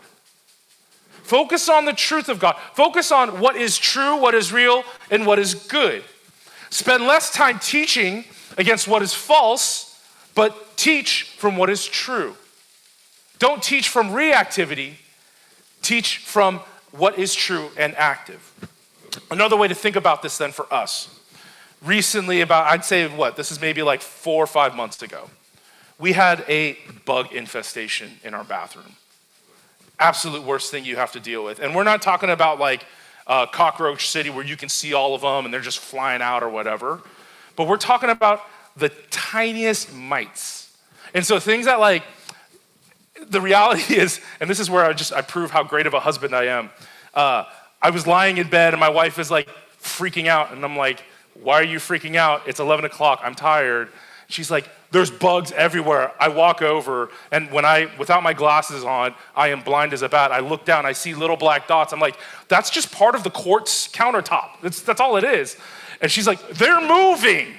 Focus 1.24 1.68
on 1.68 1.84
the 1.84 1.92
truth 1.92 2.28
of 2.28 2.38
God. 2.38 2.56
Focus 2.74 3.10
on 3.10 3.40
what 3.40 3.56
is 3.56 3.76
true, 3.76 4.16
what 4.16 4.34
is 4.34 4.52
real, 4.52 4.84
and 5.10 5.26
what 5.26 5.38
is 5.38 5.54
good. 5.54 6.04
Spend 6.70 7.04
less 7.04 7.32
time 7.32 7.58
teaching 7.58 8.24
against 8.56 8.86
what 8.86 9.02
is 9.02 9.12
false, 9.12 10.00
but 10.34 10.76
teach 10.76 11.24
from 11.36 11.56
what 11.56 11.70
is 11.70 11.86
true. 11.86 12.36
Don't 13.38 13.62
teach 13.62 13.88
from 13.88 14.10
reactivity, 14.10 14.94
teach 15.82 16.18
from 16.18 16.60
what 16.92 17.18
is 17.18 17.34
true 17.34 17.70
and 17.76 17.94
active. 17.96 18.52
Another 19.30 19.56
way 19.56 19.66
to 19.66 19.74
think 19.74 19.96
about 19.96 20.22
this 20.22 20.38
then 20.38 20.52
for 20.52 20.72
us 20.72 21.08
recently, 21.84 22.40
about, 22.40 22.66
I'd 22.66 22.84
say 22.84 23.06
what, 23.08 23.36
this 23.36 23.52
is 23.52 23.60
maybe 23.60 23.82
like 23.82 24.00
four 24.00 24.42
or 24.42 24.46
five 24.46 24.74
months 24.74 25.02
ago, 25.02 25.28
we 25.98 26.12
had 26.12 26.44
a 26.48 26.78
bug 27.04 27.32
infestation 27.32 28.12
in 28.24 28.34
our 28.34 28.44
bathroom. 28.44 28.96
Absolute 29.98 30.42
worst 30.42 30.70
thing 30.70 30.84
you 30.84 30.96
have 30.96 31.12
to 31.12 31.20
deal 31.20 31.44
with. 31.44 31.60
And 31.60 31.74
we're 31.74 31.84
not 31.84 32.02
talking 32.02 32.30
about 32.30 32.58
like 32.58 32.84
uh, 33.26 33.46
Cockroach 33.46 34.08
City 34.08 34.30
where 34.30 34.44
you 34.44 34.56
can 34.56 34.68
see 34.68 34.92
all 34.92 35.14
of 35.14 35.22
them 35.22 35.44
and 35.44 35.54
they're 35.54 35.60
just 35.60 35.78
flying 35.78 36.22
out 36.22 36.42
or 36.42 36.48
whatever, 36.48 37.00
but 37.56 37.68
we're 37.68 37.76
talking 37.76 38.10
about 38.10 38.42
the 38.76 38.88
tiniest 39.10 39.94
mites. 39.94 40.76
And 41.14 41.24
so 41.24 41.38
things 41.38 41.66
that 41.66 41.80
like, 41.80 42.02
the 43.28 43.40
reality 43.40 43.94
is, 43.98 44.20
and 44.40 44.50
this 44.50 44.60
is 44.60 44.68
where 44.68 44.84
I 44.84 44.92
just 44.92 45.12
I 45.12 45.22
prove 45.22 45.50
how 45.50 45.62
great 45.62 45.86
of 45.86 45.94
a 45.94 46.00
husband 46.00 46.34
I 46.34 46.46
am. 46.46 46.70
Uh, 47.14 47.44
I 47.80 47.90
was 47.90 48.06
lying 48.06 48.38
in 48.38 48.48
bed 48.48 48.74
and 48.74 48.80
my 48.80 48.88
wife 48.88 49.18
is 49.18 49.30
like 49.30 49.48
freaking 49.80 50.26
out, 50.26 50.52
and 50.52 50.64
I'm 50.64 50.76
like, 50.76 51.02
why 51.34 51.54
are 51.54 51.64
you 51.64 51.78
freaking 51.78 52.16
out? 52.16 52.42
It's 52.46 52.60
11 52.60 52.84
o'clock. 52.84 53.20
I'm 53.22 53.34
tired. 53.34 53.88
She's 54.28 54.50
like, 54.50 54.68
There's 54.94 55.10
bugs 55.10 55.50
everywhere. 55.50 56.12
I 56.20 56.28
walk 56.28 56.62
over, 56.62 57.10
and 57.32 57.50
when 57.50 57.64
I, 57.64 57.90
without 57.98 58.22
my 58.22 58.32
glasses 58.32 58.84
on, 58.84 59.12
I 59.34 59.48
am 59.48 59.60
blind 59.60 59.92
as 59.92 60.02
a 60.02 60.08
bat. 60.08 60.30
I 60.30 60.38
look 60.38 60.64
down, 60.64 60.86
I 60.86 60.92
see 60.92 61.14
little 61.14 61.36
black 61.36 61.66
dots. 61.66 61.92
I'm 61.92 61.98
like, 61.98 62.16
That's 62.46 62.70
just 62.70 62.92
part 62.92 63.16
of 63.16 63.24
the 63.24 63.30
quartz 63.30 63.88
countertop. 63.88 64.50
That's, 64.62 64.82
that's 64.82 65.00
all 65.00 65.16
it 65.16 65.24
is. 65.24 65.56
And 66.00 66.12
she's 66.12 66.28
like, 66.28 66.48
They're 66.50 66.80
moving, 66.80 67.54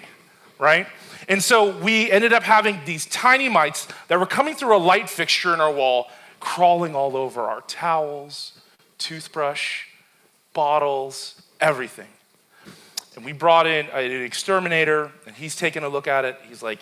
right? 0.59 0.87
And 1.27 1.43
so 1.43 1.77
we 1.79 2.09
ended 2.09 2.31
up 2.31 2.43
having 2.43 2.79
these 2.85 3.05
tiny 3.07 3.49
mites 3.49 3.89
that 4.07 4.17
were 4.17 4.25
coming 4.25 4.55
through 4.55 4.77
a 4.77 4.79
light 4.79 5.09
fixture 5.09 5.53
in 5.53 5.59
our 5.59 5.73
wall, 5.73 6.07
crawling 6.39 6.95
all 6.95 7.17
over 7.17 7.41
our 7.41 7.59
towels, 7.63 8.53
toothbrush, 8.97 9.87
bottles, 10.53 11.41
everything. 11.59 12.07
And 13.17 13.25
we 13.25 13.33
brought 13.33 13.67
in 13.67 13.87
an 13.87 14.23
exterminator, 14.23 15.11
and 15.27 15.35
he's 15.35 15.57
taking 15.57 15.83
a 15.83 15.89
look 15.89 16.07
at 16.07 16.23
it. 16.23 16.39
He's 16.47 16.63
like, 16.63 16.79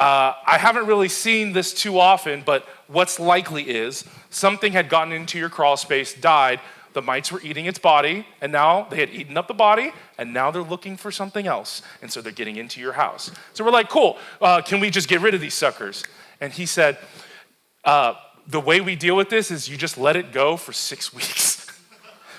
uh, 0.00 0.34
I 0.46 0.58
haven't 0.58 0.86
really 0.86 1.08
seen 1.08 1.52
this 1.52 1.72
too 1.72 1.98
often, 2.00 2.42
but 2.44 2.66
what's 2.88 3.20
likely 3.20 3.62
is 3.62 4.04
something 4.30 4.72
had 4.72 4.88
gotten 4.88 5.12
into 5.12 5.38
your 5.38 5.48
crawl 5.48 5.76
space, 5.76 6.14
died, 6.14 6.60
the 6.94 7.02
mites 7.02 7.30
were 7.30 7.40
eating 7.42 7.66
its 7.66 7.78
body, 7.78 8.26
and 8.40 8.52
now 8.52 8.86
they 8.88 8.96
had 8.96 9.10
eaten 9.10 9.36
up 9.36 9.48
the 9.48 9.54
body, 9.54 9.92
and 10.16 10.32
now 10.32 10.50
they're 10.50 10.62
looking 10.62 10.96
for 10.96 11.10
something 11.10 11.46
else. 11.46 11.82
And 12.02 12.10
so 12.10 12.22
they're 12.22 12.32
getting 12.32 12.56
into 12.56 12.80
your 12.80 12.92
house. 12.92 13.30
So 13.52 13.64
we're 13.64 13.72
like, 13.72 13.88
cool, 13.88 14.16
uh, 14.40 14.62
can 14.62 14.80
we 14.80 14.90
just 14.90 15.08
get 15.08 15.20
rid 15.20 15.34
of 15.34 15.40
these 15.40 15.54
suckers? 15.54 16.04
And 16.40 16.52
he 16.52 16.66
said, 16.66 16.98
uh, 17.84 18.14
the 18.46 18.60
way 18.60 18.80
we 18.80 18.94
deal 18.94 19.16
with 19.16 19.28
this 19.28 19.50
is 19.50 19.68
you 19.68 19.76
just 19.76 19.98
let 19.98 20.16
it 20.16 20.32
go 20.32 20.56
for 20.56 20.72
six 20.72 21.12
weeks. 21.14 21.66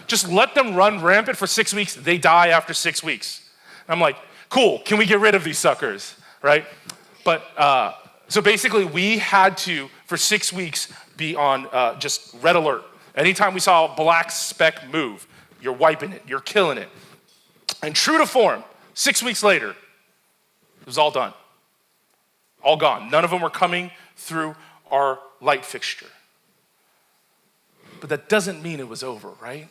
Just 0.08 0.30
let 0.30 0.56
them 0.56 0.76
run 0.76 1.02
rampant 1.02 1.38
for 1.38 1.48
six 1.48 1.74
weeks. 1.74 1.96
They 1.96 2.18
die 2.18 2.50
after 2.50 2.74
six 2.74 3.04
weeks. 3.04 3.50
I'm 3.88 4.00
like, 4.00 4.16
cool, 4.50 4.80
can 4.80 4.98
we 4.98 5.06
get 5.06 5.20
rid 5.20 5.36
of 5.36 5.44
these 5.44 5.58
suckers, 5.58 6.16
right? 6.42 6.66
But 7.26 7.44
uh, 7.58 7.94
so 8.30 8.42
basically, 8.42 8.86
we 8.86 9.18
had 9.18 9.58
to, 9.58 9.90
for 10.06 10.16
six 10.16 10.54
weeks, 10.54 10.94
be 11.18 11.36
on 11.36 11.68
uh, 11.74 12.00
just 12.00 12.34
red 12.42 12.56
alert. 12.56 12.84
Anytime 13.16 13.54
we 13.54 13.60
saw 13.60 13.92
a 13.92 13.96
black 13.96 14.32
speck 14.32 14.90
move, 14.90 15.28
you're 15.62 15.74
wiping 15.74 16.14
it, 16.14 16.22
you're 16.26 16.40
killing 16.40 16.78
it. 16.78 16.88
And 17.84 17.94
true 17.94 18.20
to 18.20 18.26
form, 18.26 18.64
six 18.94 19.22
weeks 19.22 19.44
later, 19.44 19.72
it 19.72 20.86
was 20.86 20.98
all 20.98 21.12
done. 21.12 21.34
All 22.64 22.78
gone. 22.78 23.12
None 23.12 23.26
of 23.26 23.32
them 23.32 23.42
were 23.42 23.50
coming 23.50 23.92
through 24.16 24.56
our 24.90 25.20
light 25.42 25.66
fixture. 25.66 26.08
But 28.00 28.10
that 28.10 28.30
doesn't 28.30 28.62
mean 28.62 28.80
it 28.80 28.88
was 28.88 29.04
over, 29.04 29.32
right? 29.42 29.68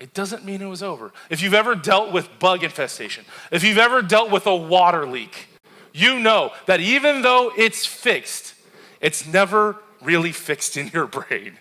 it 0.00 0.14
doesn't 0.14 0.46
mean 0.46 0.62
it 0.62 0.66
was 0.66 0.82
over. 0.82 1.12
If 1.28 1.42
you've 1.42 1.54
ever 1.54 1.74
dealt 1.74 2.10
with 2.10 2.26
bug 2.38 2.64
infestation, 2.64 3.26
if 3.52 3.62
you've 3.62 3.76
ever 3.76 4.00
dealt 4.00 4.30
with 4.30 4.46
a 4.46 4.56
water 4.56 5.06
leak, 5.06 5.49
you 5.92 6.18
know 6.20 6.52
that 6.66 6.80
even 6.80 7.22
though 7.22 7.52
it's 7.56 7.86
fixed, 7.86 8.54
it's 9.00 9.26
never 9.26 9.76
really 10.02 10.32
fixed 10.32 10.76
in 10.76 10.88
your 10.88 11.06
brain, 11.18 11.58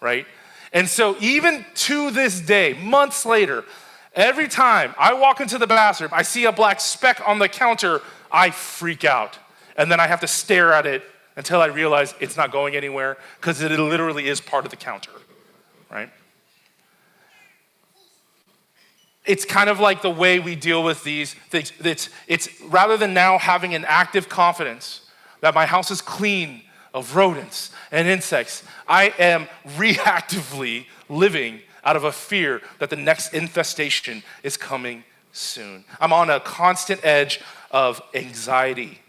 right? 0.00 0.26
And 0.72 0.88
so, 0.88 1.16
even 1.20 1.64
to 1.74 2.10
this 2.10 2.40
day, 2.40 2.74
months 2.74 3.24
later, 3.24 3.64
every 4.14 4.48
time 4.48 4.94
I 4.98 5.14
walk 5.14 5.40
into 5.40 5.56
the 5.56 5.68
bathroom, 5.68 6.10
I 6.12 6.22
see 6.22 6.46
a 6.46 6.52
black 6.52 6.80
speck 6.80 7.22
on 7.26 7.38
the 7.38 7.48
counter, 7.48 8.00
I 8.30 8.50
freak 8.50 9.04
out. 9.04 9.38
And 9.76 9.90
then 9.90 10.00
I 10.00 10.06
have 10.06 10.20
to 10.20 10.26
stare 10.26 10.72
at 10.72 10.86
it 10.86 11.02
until 11.36 11.60
I 11.60 11.66
realize 11.66 12.14
it's 12.20 12.36
not 12.36 12.52
going 12.52 12.76
anywhere 12.76 13.16
because 13.40 13.60
it 13.60 13.70
literally 13.70 14.28
is 14.28 14.40
part 14.40 14.64
of 14.64 14.70
the 14.70 14.76
counter, 14.76 15.10
right? 15.90 16.10
It's 19.24 19.44
kind 19.44 19.70
of 19.70 19.80
like 19.80 20.02
the 20.02 20.10
way 20.10 20.38
we 20.38 20.54
deal 20.54 20.82
with 20.82 21.02
these 21.04 21.34
things. 21.34 21.72
It's, 21.82 22.10
it's 22.26 22.48
rather 22.62 22.96
than 22.96 23.14
now 23.14 23.38
having 23.38 23.74
an 23.74 23.84
active 23.86 24.28
confidence 24.28 25.02
that 25.40 25.54
my 25.54 25.66
house 25.66 25.90
is 25.90 26.00
clean 26.00 26.62
of 26.92 27.16
rodents 27.16 27.70
and 27.90 28.06
insects, 28.06 28.62
I 28.86 29.12
am 29.18 29.48
reactively 29.76 30.86
living 31.08 31.60
out 31.84 31.96
of 31.96 32.04
a 32.04 32.12
fear 32.12 32.62
that 32.78 32.90
the 32.90 32.96
next 32.96 33.34
infestation 33.34 34.22
is 34.42 34.56
coming 34.56 35.04
soon. 35.32 35.84
I'm 36.00 36.12
on 36.12 36.30
a 36.30 36.40
constant 36.40 37.04
edge 37.04 37.40
of 37.70 38.00
anxiety. 38.14 39.00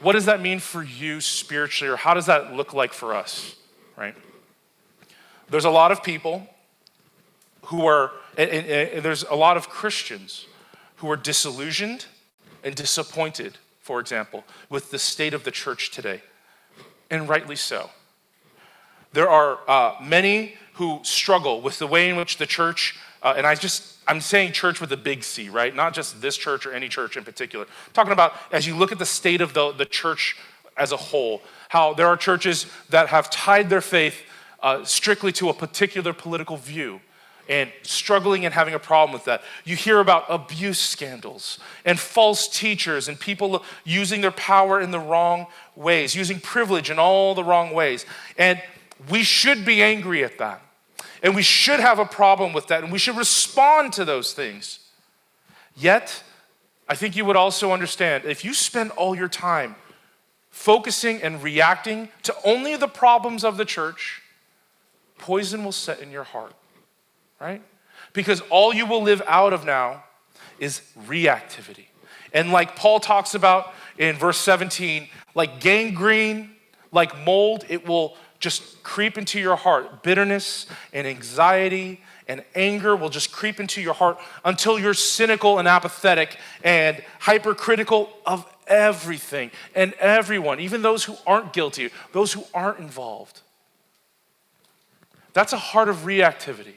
What 0.00 0.12
does 0.12 0.26
that 0.26 0.40
mean 0.40 0.60
for 0.60 0.82
you 0.82 1.20
spiritually, 1.20 1.92
or 1.92 1.96
how 1.96 2.14
does 2.14 2.26
that 2.26 2.52
look 2.52 2.74
like 2.74 2.92
for 2.92 3.14
us, 3.14 3.56
right? 3.96 4.14
There's 5.48 5.64
a 5.64 5.70
lot 5.70 5.90
of 5.90 6.02
people 6.02 6.46
who 7.66 7.86
are 7.86 8.12
and, 8.36 8.50
and, 8.50 8.66
and 8.66 9.02
there's 9.02 9.24
a 9.24 9.34
lot 9.34 9.56
of 9.56 9.68
Christians 9.68 10.46
who 10.96 11.10
are 11.10 11.16
disillusioned 11.16 12.06
and 12.64 12.74
disappointed, 12.74 13.58
for 13.80 14.00
example, 14.00 14.44
with 14.68 14.90
the 14.90 14.98
state 14.98 15.34
of 15.34 15.44
the 15.44 15.50
church 15.50 15.90
today, 15.90 16.22
and 17.10 17.28
rightly 17.28 17.56
so. 17.56 17.90
There 19.12 19.28
are 19.28 19.58
uh, 19.68 19.94
many 20.02 20.54
who 20.74 21.00
struggle 21.02 21.62
with 21.62 21.78
the 21.78 21.86
way 21.86 22.08
in 22.08 22.16
which 22.16 22.36
the 22.36 22.46
church, 22.46 22.98
uh, 23.22 23.34
and 23.36 23.46
I 23.46 23.54
just, 23.54 23.96
I'm 24.06 24.20
saying 24.20 24.52
church 24.52 24.80
with 24.80 24.92
a 24.92 24.96
big 24.96 25.24
C, 25.24 25.48
right? 25.48 25.74
Not 25.74 25.94
just 25.94 26.20
this 26.20 26.36
church 26.36 26.66
or 26.66 26.72
any 26.72 26.88
church 26.88 27.16
in 27.16 27.24
particular. 27.24 27.64
I'm 27.64 27.92
talking 27.92 28.12
about 28.12 28.34
as 28.52 28.66
you 28.66 28.76
look 28.76 28.92
at 28.92 28.98
the 28.98 29.06
state 29.06 29.40
of 29.40 29.54
the, 29.54 29.72
the 29.72 29.86
church 29.86 30.36
as 30.76 30.92
a 30.92 30.96
whole, 30.96 31.40
how 31.70 31.94
there 31.94 32.06
are 32.06 32.16
churches 32.16 32.66
that 32.90 33.08
have 33.08 33.30
tied 33.30 33.70
their 33.70 33.80
faith 33.80 34.22
uh, 34.62 34.84
strictly 34.84 35.32
to 35.32 35.48
a 35.48 35.54
particular 35.54 36.12
political 36.12 36.56
view 36.56 37.00
and 37.48 37.70
struggling 37.82 38.44
and 38.44 38.52
having 38.52 38.74
a 38.74 38.78
problem 38.78 39.12
with 39.12 39.24
that. 39.24 39.42
You 39.64 39.76
hear 39.76 40.00
about 40.00 40.24
abuse 40.28 40.78
scandals 40.78 41.58
and 41.84 41.98
false 41.98 42.48
teachers 42.48 43.08
and 43.08 43.18
people 43.18 43.64
using 43.84 44.20
their 44.20 44.32
power 44.32 44.80
in 44.80 44.90
the 44.90 44.98
wrong 44.98 45.46
ways, 45.74 46.14
using 46.14 46.40
privilege 46.40 46.90
in 46.90 46.98
all 46.98 47.34
the 47.34 47.44
wrong 47.44 47.72
ways. 47.72 48.04
And 48.36 48.60
we 49.08 49.22
should 49.22 49.64
be 49.64 49.82
angry 49.82 50.24
at 50.24 50.38
that. 50.38 50.62
And 51.22 51.34
we 51.34 51.42
should 51.42 51.80
have 51.80 51.98
a 51.98 52.04
problem 52.04 52.52
with 52.52 52.66
that. 52.68 52.82
And 52.82 52.92
we 52.92 52.98
should 52.98 53.16
respond 53.16 53.92
to 53.94 54.04
those 54.04 54.32
things. 54.32 54.80
Yet, 55.76 56.22
I 56.88 56.94
think 56.94 57.16
you 57.16 57.24
would 57.24 57.36
also 57.36 57.72
understand 57.72 58.24
if 58.24 58.44
you 58.44 58.54
spend 58.54 58.90
all 58.92 59.14
your 59.14 59.28
time 59.28 59.76
focusing 60.50 61.22
and 61.22 61.42
reacting 61.42 62.08
to 62.22 62.34
only 62.44 62.76
the 62.76 62.88
problems 62.88 63.44
of 63.44 63.56
the 63.56 63.64
church, 63.64 64.22
poison 65.18 65.64
will 65.64 65.72
set 65.72 66.00
in 66.00 66.10
your 66.10 66.24
heart 66.24 66.54
right? 67.40 67.62
Because 68.12 68.40
all 68.50 68.74
you 68.74 68.86
will 68.86 69.02
live 69.02 69.22
out 69.26 69.52
of 69.52 69.64
now 69.64 70.04
is 70.58 70.80
reactivity. 71.06 71.86
And 72.32 72.52
like 72.52 72.76
Paul 72.76 73.00
talks 73.00 73.34
about 73.34 73.72
in 73.98 74.16
verse 74.16 74.38
17, 74.38 75.08
like 75.34 75.60
gangrene, 75.60 76.50
like 76.92 77.24
mold, 77.24 77.64
it 77.68 77.86
will 77.86 78.16
just 78.38 78.82
creep 78.82 79.16
into 79.18 79.40
your 79.40 79.56
heart. 79.56 80.02
Bitterness 80.02 80.66
and 80.92 81.06
anxiety 81.06 82.00
and 82.28 82.44
anger 82.54 82.96
will 82.96 83.08
just 83.08 83.32
creep 83.32 83.60
into 83.60 83.80
your 83.80 83.94
heart 83.94 84.18
until 84.44 84.78
you're 84.78 84.94
cynical 84.94 85.58
and 85.58 85.68
apathetic 85.68 86.36
and 86.62 87.02
hypercritical 87.20 88.10
of 88.26 88.46
everything 88.66 89.50
and 89.74 89.92
everyone, 89.94 90.60
even 90.60 90.82
those 90.82 91.04
who 91.04 91.16
aren't 91.26 91.52
guilty, 91.52 91.90
those 92.12 92.32
who 92.32 92.44
aren't 92.52 92.78
involved. 92.78 93.40
That's 95.32 95.52
a 95.52 95.58
heart 95.58 95.88
of 95.88 95.98
reactivity. 95.98 96.74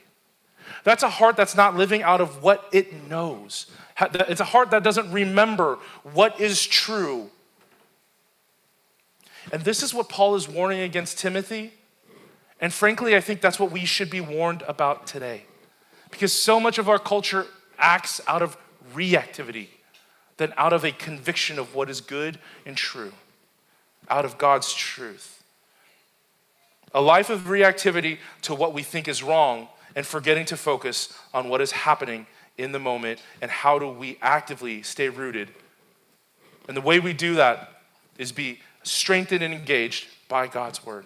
That's 0.84 1.04
a 1.04 1.10
heart 1.10 1.36
that's 1.36 1.56
not 1.56 1.76
living 1.76 2.04
out 2.04 2.22
of 2.22 2.44
what 2.44 2.68
it 2.72 3.10
knows. 3.10 3.68
It's 4.02 4.42
a 4.42 4.46
heart 4.46 4.72
that 4.72 4.84
doesn't 4.84 5.12
remember 5.12 5.78
what 6.04 6.40
is 6.40 6.66
true. 6.66 7.30
And 9.52 9.64
this 9.64 9.84
is 9.84 9.94
what 9.94 10.10
Paul 10.10 10.36
is 10.36 10.48
warning 10.48 10.82
against 10.82 11.18
Timothy. 11.18 11.74
And 12.62 12.74
frankly, 12.74 13.16
I 13.16 13.22
think 13.22 13.42
that's 13.42 13.60
what 13.60 13.72
we 13.72 13.86
should 13.86 14.10
be 14.10 14.22
warned 14.22 14.64
about 14.68 15.08
today. 15.08 15.44
Because 16.12 16.34
so 16.34 16.60
much 16.60 16.78
of 16.78 16.90
our 16.90 17.00
culture 17.00 17.46
acts 17.78 18.22
out 18.28 18.42
of 18.42 18.58
reactivity 18.94 19.68
than 20.38 20.54
out 20.58 20.74
of 20.74 20.84
a 20.84 20.92
conviction 20.92 21.60
of 21.60 21.76
what 21.76 21.90
is 21.90 22.02
good 22.02 22.40
and 22.66 22.76
true, 22.76 23.14
out 24.10 24.26
of 24.26 24.38
God's 24.38 24.74
truth. 24.74 25.44
A 26.94 27.02
life 27.02 27.30
of 27.30 27.42
reactivity 27.42 28.18
to 28.44 28.56
what 28.56 28.74
we 28.74 28.82
think 28.82 29.08
is 29.08 29.22
wrong 29.22 29.68
and 29.96 30.06
forgetting 30.06 30.46
to 30.46 30.58
focus 30.58 31.14
on 31.34 31.50
what 31.50 31.62
is 31.62 31.72
happening 31.72 32.28
in 32.58 32.72
the 32.72 32.80
moment 32.80 33.22
and 33.42 33.50
how 33.50 33.80
do 33.80 33.90
we 33.90 34.18
actively 34.22 34.82
stay 34.84 35.10
rooted. 35.10 35.50
And 36.68 36.78
the 36.78 36.82
way 36.82 37.00
we 37.00 37.14
do 37.14 37.36
that 37.36 37.82
is 38.18 38.32
be 38.32 38.60
strengthened 38.84 39.44
and 39.44 39.54
engaged 39.54 40.08
by 40.28 40.48
God's 40.48 40.86
word. 40.86 41.06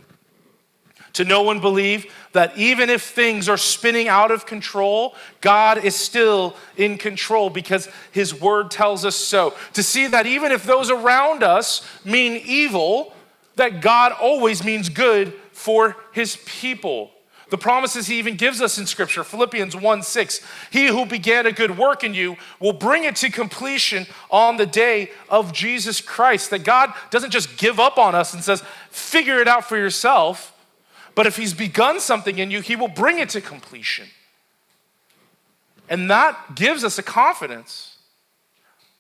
To 1.14 1.24
know 1.24 1.52
and 1.52 1.62
believe 1.62 2.12
that 2.32 2.58
even 2.58 2.90
if 2.90 3.04
things 3.04 3.48
are 3.48 3.58
spinning 3.58 4.08
out 4.08 4.32
of 4.32 4.48
control, 4.48 5.16
God 5.42 5.84
is 5.84 5.96
still 5.96 6.56
in 6.76 6.98
control 6.98 7.52
because 7.52 7.88
His 8.12 8.40
word 8.40 8.72
tells 8.72 9.06
us 9.06 9.16
so. 9.16 9.54
To 9.74 9.84
see 9.84 10.08
that 10.08 10.26
even 10.26 10.52
if 10.52 10.64
those 10.64 10.90
around 10.90 11.44
us 11.44 11.88
mean 12.04 12.42
evil, 12.46 13.14
that 13.58 13.82
God 13.82 14.12
always 14.14 14.64
means 14.64 14.90
good 14.90 15.34
for 15.52 15.96
His 16.14 16.38
people. 16.46 17.12
The 17.54 17.58
promises 17.60 18.08
he 18.08 18.18
even 18.18 18.36
gives 18.36 18.62
us 18.64 18.80
in 18.80 18.88
Scripture, 18.88 19.24
Philippians 19.24 19.76
1 19.76 20.02
6, 20.02 20.42
he 20.72 20.88
who 20.88 21.06
began 21.06 21.46
a 21.46 21.52
good 21.52 21.78
work 21.78 22.04
in 22.04 22.16
you 22.16 22.36
will 22.60 22.74
bring 22.74 23.04
it 23.04 23.16
to 23.18 23.30
completion 23.30 24.08
on 24.32 24.58
the 24.58 24.66
day 24.66 25.12
of 25.30 25.54
Jesus 25.54 26.02
Christ. 26.02 26.50
That 26.50 26.64
God 26.64 26.92
doesn't 27.12 27.30
just 27.30 27.56
give 27.58 27.80
up 27.80 28.00
on 28.00 28.16
us 28.16 28.34
and 28.34 28.44
says, 28.44 28.64
figure 28.90 29.40
it 29.40 29.48
out 29.48 29.66
for 29.66 29.78
yourself, 29.78 30.52
but 31.14 31.28
if 31.28 31.38
he's 31.38 31.54
begun 31.54 32.00
something 32.00 32.40
in 32.40 32.50
you, 32.50 32.60
he 32.60 32.76
will 32.76 32.88
bring 32.88 33.20
it 33.20 33.30
to 33.30 33.40
completion. 33.40 34.08
And 35.88 36.10
that 36.10 36.56
gives 36.56 36.84
us 36.84 36.98
a 36.98 37.04
confidence. 37.04 37.98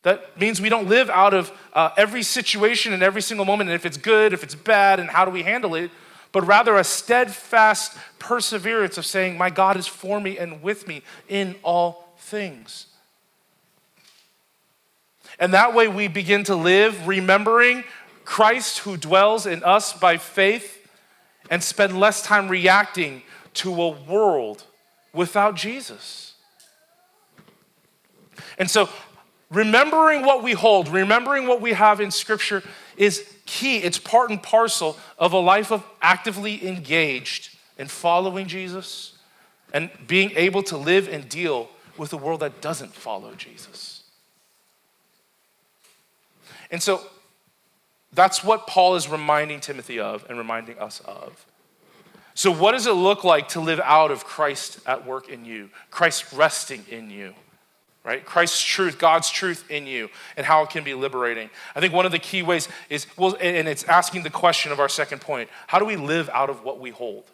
That 0.04 0.40
means 0.40 0.62
we 0.62 0.70
don't 0.70 0.88
live 0.88 1.10
out 1.10 1.34
of 1.34 1.52
uh, 1.74 1.90
every 1.98 2.22
situation 2.22 2.94
and 2.94 3.02
every 3.02 3.24
single 3.24 3.48
moment, 3.48 3.72
and 3.72 3.76
if 3.76 3.84
it's 3.84 3.98
good, 3.98 4.32
if 4.32 4.44
it's 4.44 4.54
bad, 4.54 5.00
and 5.00 5.10
how 5.10 5.26
do 5.26 5.32
we 5.32 5.42
handle 5.42 5.74
it 5.74 5.90
but 6.34 6.46
rather 6.46 6.76
a 6.76 6.84
steadfast 6.84 7.98
perseverance 8.20 8.98
of 8.98 9.06
saying, 9.06 9.38
My 9.38 9.50
God 9.50 9.78
is 9.78 9.88
for 9.88 10.20
me 10.20 10.38
and 10.38 10.62
with 10.62 10.86
me 10.88 11.04
in 11.30 11.56
all 11.64 12.14
things. 12.18 12.88
And 15.40 15.54
that 15.54 15.74
way 15.74 15.88
we 15.88 16.08
begin 16.08 16.44
to 16.46 16.56
live 16.56 17.08
remembering 17.08 17.86
Christ 18.26 18.80
who 18.80 18.98
dwells 18.98 19.46
in 19.46 19.64
us 19.64 19.94
by 19.94 20.18
faith 20.18 20.88
and 21.50 21.64
spend 21.64 22.00
less 22.00 22.22
time 22.22 22.50
reacting 22.50 23.22
to 23.56 23.82
a 23.82 23.90
world 23.90 24.64
without 25.14 25.56
Jesus. 25.56 26.34
And 28.58 28.70
so, 28.70 28.90
remembering 29.52 30.26
what 30.26 30.42
we 30.42 30.54
hold, 30.54 30.88
remembering 30.88 31.48
what 31.48 31.62
we 31.62 31.74
have 31.74 32.02
in 32.02 32.10
Scripture 32.10 32.64
is 32.98 33.33
key. 33.54 33.78
It's 33.78 34.00
part 34.00 34.32
and 34.32 34.42
parcel 34.42 34.98
of 35.20 35.32
a 35.34 35.38
life 35.38 35.72
of 35.72 35.86
actively 36.02 36.68
engaged 36.68 37.56
in 37.78 37.88
following 37.88 38.48
Jesus 38.48 39.18
and 39.72 39.92
being 40.08 40.32
able 40.36 40.64
to 40.64 40.78
live 40.78 41.08
and 41.08 41.30
deal 41.30 41.70
with 41.98 42.12
a 42.14 42.18
world 42.18 42.40
that 42.40 42.62
doesn't 42.62 42.94
follow 42.94 43.36
Jesus. 43.36 44.04
And 46.72 46.82
so 46.82 47.02
that's 48.12 48.44
what 48.44 48.66
Paul 48.66 48.96
is 48.96 49.08
reminding 49.08 49.60
Timothy 49.60 50.00
of 50.00 50.26
and 50.28 50.38
reminding 50.40 50.80
us 50.80 51.00
of. 51.06 51.46
So, 52.36 52.50
what 52.50 52.72
does 52.72 52.88
it 52.88 52.94
look 52.94 53.24
like 53.24 53.50
to 53.50 53.60
live 53.60 53.80
out 53.84 54.10
of 54.10 54.26
Christ 54.26 54.80
at 54.88 55.06
work 55.06 55.30
in 55.30 55.46
you, 55.46 55.70
Christ 55.92 56.34
resting 56.34 56.84
in 56.90 57.12
you? 57.12 57.36
Right? 58.04 58.26
Christ's 58.26 58.62
truth, 58.62 58.98
God's 58.98 59.30
truth 59.30 59.70
in 59.70 59.88
you, 59.88 60.10
and 60.36 60.46
how 60.46 60.64
it 60.64 60.70
can 60.70 60.84
be 60.84 60.94
liberating. 60.94 61.50
I 61.76 61.80
think 61.80 61.94
one 61.94 62.06
of 62.06 62.12
the 62.12 62.20
key 62.20 62.42
ways 62.42 62.68
is, 62.90 63.08
well, 63.18 63.38
and 63.40 63.68
it's 63.68 63.84
asking 63.86 64.24
the 64.24 64.30
question 64.30 64.72
of 64.72 64.80
our 64.80 64.90
second 64.90 65.22
point 65.22 65.50
how 65.68 65.80
do 65.80 65.86
we 65.86 65.96
live 65.96 66.30
out 66.30 66.50
of 66.50 66.64
what 66.64 66.80
we 66.80 66.90
hold? 66.90 67.26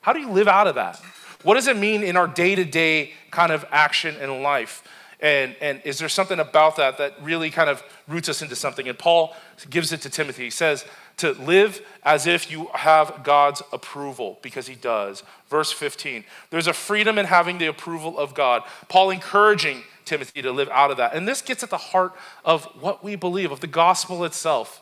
How 0.00 0.12
do 0.12 0.20
you 0.20 0.30
live 0.30 0.48
out 0.48 0.66
of 0.66 0.76
that? 0.76 1.00
What 1.42 1.54
does 1.54 1.68
it 1.68 1.76
mean 1.76 2.02
in 2.02 2.16
our 2.16 2.26
day 2.26 2.54
to 2.54 2.64
day 2.64 3.12
kind 3.30 3.52
of 3.52 3.64
action 3.70 4.16
in 4.16 4.42
life? 4.42 4.82
And, 5.20 5.56
and 5.60 5.80
is 5.84 5.98
there 5.98 6.08
something 6.08 6.38
about 6.38 6.76
that 6.76 6.98
that 6.98 7.14
really 7.20 7.50
kind 7.50 7.68
of 7.68 7.82
roots 8.06 8.28
us 8.28 8.40
into 8.40 8.54
something? 8.54 8.88
And 8.88 8.96
Paul 8.96 9.34
gives 9.68 9.92
it 9.92 10.00
to 10.02 10.10
Timothy. 10.10 10.44
He 10.44 10.50
says, 10.50 10.84
to 11.18 11.32
live 11.32 11.84
as 12.04 12.26
if 12.26 12.50
you 12.50 12.68
have 12.72 13.24
God's 13.24 13.60
approval, 13.72 14.38
because 14.40 14.68
he 14.68 14.76
does. 14.76 15.24
Verse 15.48 15.72
15, 15.72 16.24
there's 16.50 16.68
a 16.68 16.72
freedom 16.72 17.18
in 17.18 17.26
having 17.26 17.58
the 17.58 17.66
approval 17.66 18.16
of 18.16 18.34
God. 18.34 18.62
Paul 18.88 19.10
encouraging 19.10 19.82
Timothy 20.04 20.42
to 20.42 20.52
live 20.52 20.68
out 20.70 20.90
of 20.90 20.96
that. 20.96 21.14
And 21.14 21.26
this 21.26 21.42
gets 21.42 21.62
at 21.62 21.70
the 21.70 21.76
heart 21.76 22.12
of 22.44 22.64
what 22.80 23.02
we 23.02 23.16
believe, 23.16 23.50
of 23.50 23.60
the 23.60 23.66
gospel 23.66 24.24
itself. 24.24 24.80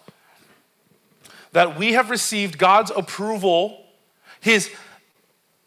That 1.53 1.79
we 1.79 1.95
have 1.95 2.11
received 2.11 2.59
God's 2.59 2.93
approval, 2.95 3.85
his 4.41 4.71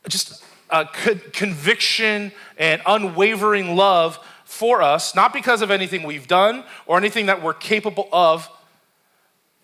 just 0.07 0.43
uh, 0.69 0.85
conviction 1.33 2.31
and 2.57 2.81
unwavering 2.85 3.75
love 3.75 4.19
for 4.49 4.81
us, 4.81 5.13
not 5.13 5.31
because 5.31 5.61
of 5.61 5.69
anything 5.69 6.01
we've 6.01 6.27
done 6.27 6.63
or 6.87 6.97
anything 6.97 7.27
that 7.27 7.43
we're 7.43 7.53
capable 7.53 8.09
of, 8.11 8.49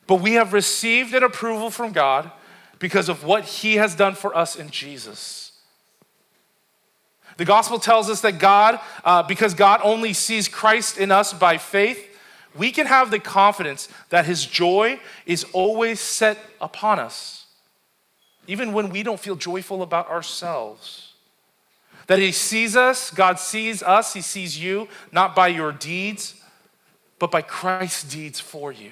but 0.06 0.22
we 0.22 0.34
have 0.34 0.54
received 0.54 1.16
an 1.16 1.24
approval 1.24 1.72
from 1.72 1.92
God 1.92 2.32
because 2.78 3.10
of 3.10 3.24
what 3.24 3.46
he 3.46 3.78
has 3.78 3.96
done 3.96 4.14
for 4.14 4.38
us 4.38 4.56
in 4.56 4.70
Jesus. 4.70 5.54
The 7.38 7.46
gospel 7.46 7.80
tells 7.80 8.12
us 8.12 8.22
that 8.22 8.38
God, 8.38 8.80
uh, 9.04 9.24
because 9.24 9.56
God 9.56 9.82
only 9.84 10.14
sees 10.14 10.48
Christ 10.48 11.00
in 11.00 11.12
us 11.12 11.34
by 11.34 11.58
faith, 11.58 12.08
we 12.56 12.72
can 12.72 12.86
have 12.86 13.10
the 13.10 13.20
confidence 13.20 13.90
that 14.10 14.28
his 14.28 14.46
joy 14.46 15.00
is 15.26 15.46
always 15.52 16.00
set 16.00 16.38
upon 16.62 17.00
us, 17.00 17.48
even 18.46 18.72
when 18.72 18.90
we 18.92 19.02
don't 19.02 19.20
feel 19.20 19.36
joyful 19.36 19.82
about 19.82 20.12
ourselves. 20.12 21.05
That 22.08 22.20
he 22.20 22.32
sees 22.32 22.76
us, 22.76 23.10
God 23.12 23.40
sees 23.40 23.82
us, 23.82 24.14
he 24.14 24.22
sees 24.22 24.60
you, 24.60 24.88
not 25.12 25.36
by 25.36 25.48
your 25.48 25.72
deeds, 25.72 26.36
but 27.18 27.32
by 27.32 27.42
Christ's 27.42 28.04
deeds 28.04 28.40
for 28.40 28.72
you. 28.72 28.92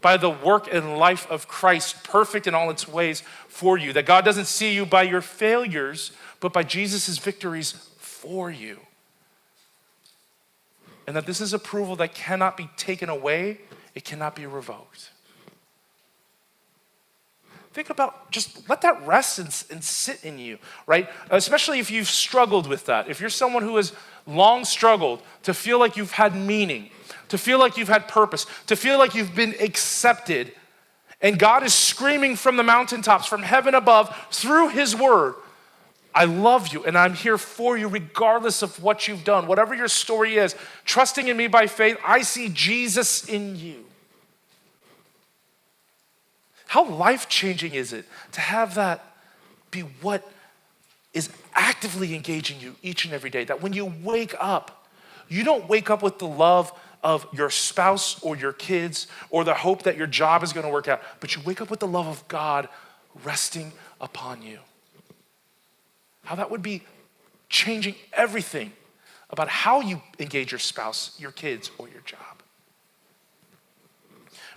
By 0.00 0.16
the 0.16 0.30
work 0.30 0.72
and 0.72 0.98
life 0.98 1.28
of 1.30 1.48
Christ, 1.48 2.04
perfect 2.04 2.46
in 2.46 2.54
all 2.54 2.70
its 2.70 2.86
ways 2.86 3.22
for 3.48 3.78
you. 3.78 3.92
That 3.92 4.06
God 4.06 4.24
doesn't 4.24 4.44
see 4.44 4.74
you 4.74 4.84
by 4.86 5.02
your 5.02 5.22
failures, 5.22 6.12
but 6.40 6.52
by 6.52 6.62
Jesus' 6.62 7.18
victories 7.18 7.72
for 7.98 8.50
you. 8.50 8.78
and 11.06 11.14
that 11.16 11.26
this 11.26 11.40
is 11.40 11.52
approval 11.52 11.96
that 11.96 12.14
cannot 12.14 12.56
be 12.56 12.68
taken 12.76 13.08
away, 13.08 13.58
it 13.94 14.04
cannot 14.04 14.34
be 14.34 14.46
revoked. 14.46 15.10
Think 17.74 17.90
about 17.90 18.30
just 18.30 18.68
let 18.68 18.80
that 18.82 19.06
rest 19.06 19.38
and, 19.38 19.64
and, 19.70 19.84
sit 19.84 20.24
in 20.24 20.38
you, 20.38 20.58
right? 20.86 21.08
Especially 21.30 21.80
if 21.80 21.90
you've 21.90 22.08
struggled 22.08 22.66
with 22.66 22.86
that. 22.86 23.08
If 23.08 23.20
you're 23.20 23.28
someone 23.28 23.62
who 23.62 23.76
has 23.76 23.92
long 24.26 24.64
struggled 24.64 25.20
to 25.42 25.52
feel 25.52 25.78
like 25.78 25.96
you've 25.96 26.12
had 26.12 26.34
meaning, 26.34 26.90
to 27.28 27.36
feel 27.36 27.58
like 27.58 27.76
you've 27.76 27.88
had 27.88 28.08
purpose, 28.08 28.46
to 28.68 28.76
feel 28.76 28.98
like 28.98 29.14
you've 29.14 29.34
been 29.34 29.54
accepted, 29.60 30.52
and 31.20 31.38
God 31.38 31.62
is 31.64 31.74
screaming 31.74 32.36
from 32.36 32.56
the 32.56 32.62
mountaintops, 32.62 33.26
from 33.26 33.42
heaven 33.42 33.74
above, 33.74 34.16
through 34.30 34.68
His 34.68 34.96
word 34.96 35.34
I 36.14 36.26
love 36.26 36.72
you 36.72 36.84
and 36.84 36.96
I'm 36.96 37.14
here 37.14 37.36
for 37.36 37.76
you 37.76 37.88
regardless 37.88 38.62
of 38.62 38.80
what 38.82 39.08
you've 39.08 39.24
done. 39.24 39.48
Whatever 39.48 39.74
your 39.74 39.88
story 39.88 40.36
is, 40.36 40.54
trusting 40.84 41.26
in 41.26 41.36
me 41.36 41.48
by 41.48 41.66
faith, 41.66 41.98
I 42.04 42.22
see 42.22 42.48
Jesus 42.50 43.28
in 43.28 43.56
you. 43.56 43.84
How 46.74 46.84
life 46.84 47.28
changing 47.28 47.74
is 47.74 47.92
it 47.92 48.04
to 48.32 48.40
have 48.40 48.74
that 48.74 49.14
be 49.70 49.82
what 50.02 50.28
is 51.12 51.30
actively 51.54 52.16
engaging 52.16 52.58
you 52.58 52.74
each 52.82 53.04
and 53.04 53.14
every 53.14 53.30
day? 53.30 53.44
That 53.44 53.62
when 53.62 53.72
you 53.72 53.94
wake 54.02 54.34
up, 54.40 54.88
you 55.28 55.44
don't 55.44 55.68
wake 55.68 55.88
up 55.88 56.02
with 56.02 56.18
the 56.18 56.26
love 56.26 56.76
of 57.00 57.28
your 57.32 57.48
spouse 57.48 58.20
or 58.24 58.36
your 58.36 58.52
kids 58.52 59.06
or 59.30 59.44
the 59.44 59.54
hope 59.54 59.84
that 59.84 59.96
your 59.96 60.08
job 60.08 60.42
is 60.42 60.52
going 60.52 60.66
to 60.66 60.72
work 60.72 60.88
out, 60.88 61.00
but 61.20 61.36
you 61.36 61.42
wake 61.46 61.60
up 61.60 61.70
with 61.70 61.78
the 61.78 61.86
love 61.86 62.08
of 62.08 62.26
God 62.26 62.68
resting 63.22 63.70
upon 64.00 64.42
you 64.42 64.58
how 66.24 66.34
that 66.34 66.50
would 66.50 66.62
be 66.62 66.82
changing 67.48 67.94
everything 68.12 68.72
about 69.30 69.48
how 69.48 69.80
you 69.80 70.02
engage 70.18 70.50
your 70.50 70.58
spouse, 70.58 71.14
your 71.20 71.30
kids, 71.30 71.70
or 71.78 71.88
your 71.88 72.00
job. 72.00 72.34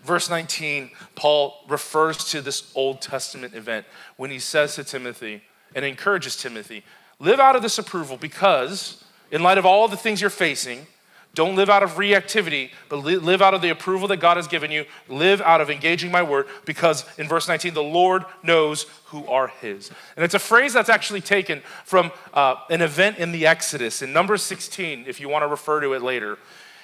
Verse 0.07 0.29
19, 0.29 0.91
Paul 1.15 1.65
refers 1.67 2.31
to 2.31 2.39
this 2.39 2.71
Old 2.75 3.01
Testament 3.01 3.53
event 3.53 3.85
when 4.15 4.31
he 4.31 4.39
says 4.39 4.75
to 4.75 4.85
Timothy 4.85 5.41
and 5.75 5.83
encourages 5.83 6.37
Timothy 6.37 6.85
live 7.19 7.41
out 7.41 7.57
of 7.57 7.61
this 7.61 7.77
approval 7.77 8.15
because, 8.15 9.03
in 9.31 9.43
light 9.43 9.57
of 9.57 9.65
all 9.65 9.89
the 9.89 9.97
things 9.97 10.21
you're 10.21 10.29
facing, 10.29 10.87
don't 11.33 11.57
live 11.57 11.69
out 11.69 11.83
of 11.83 11.95
reactivity, 11.95 12.71
but 12.87 12.99
live 12.99 13.41
out 13.41 13.53
of 13.53 13.61
the 13.61 13.67
approval 13.69 14.07
that 14.07 14.21
God 14.21 14.37
has 14.37 14.47
given 14.47 14.71
you. 14.71 14.85
Live 15.09 15.41
out 15.41 15.59
of 15.59 15.69
engaging 15.69 16.09
my 16.09 16.23
word 16.23 16.47
because 16.63 17.03
in 17.17 17.27
verse 17.27 17.49
19, 17.49 17.73
the 17.73 17.83
Lord 17.83 18.23
knows 18.43 18.83
who 19.07 19.27
are 19.27 19.49
his. 19.49 19.91
And 20.15 20.23
it's 20.23 20.35
a 20.35 20.39
phrase 20.39 20.71
that's 20.71 20.87
actually 20.87 21.21
taken 21.21 21.61
from 21.83 22.13
uh, 22.33 22.55
an 22.69 22.81
event 22.81 23.17
in 23.17 23.33
the 23.33 23.45
Exodus 23.45 24.01
in 24.01 24.13
Numbers 24.13 24.41
16, 24.43 25.03
if 25.05 25.19
you 25.19 25.27
want 25.27 25.43
to 25.43 25.47
refer 25.47 25.81
to 25.81 25.91
it 25.93 26.01
later. 26.01 26.37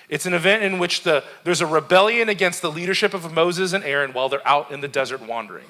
It's 0.09 0.25
an 0.25 0.33
event 0.33 0.63
in 0.63 0.79
which 0.79 1.03
the, 1.03 1.23
there's 1.43 1.61
a 1.61 1.67
rebellion 1.67 2.29
against 2.29 2.61
the 2.61 2.71
leadership 2.71 3.13
of 3.13 3.33
Moses 3.33 3.73
and 3.73 3.83
Aaron 3.83 4.13
while 4.13 4.29
they're 4.29 4.47
out 4.47 4.71
in 4.71 4.81
the 4.81 4.87
desert 4.87 5.21
wandering. 5.21 5.65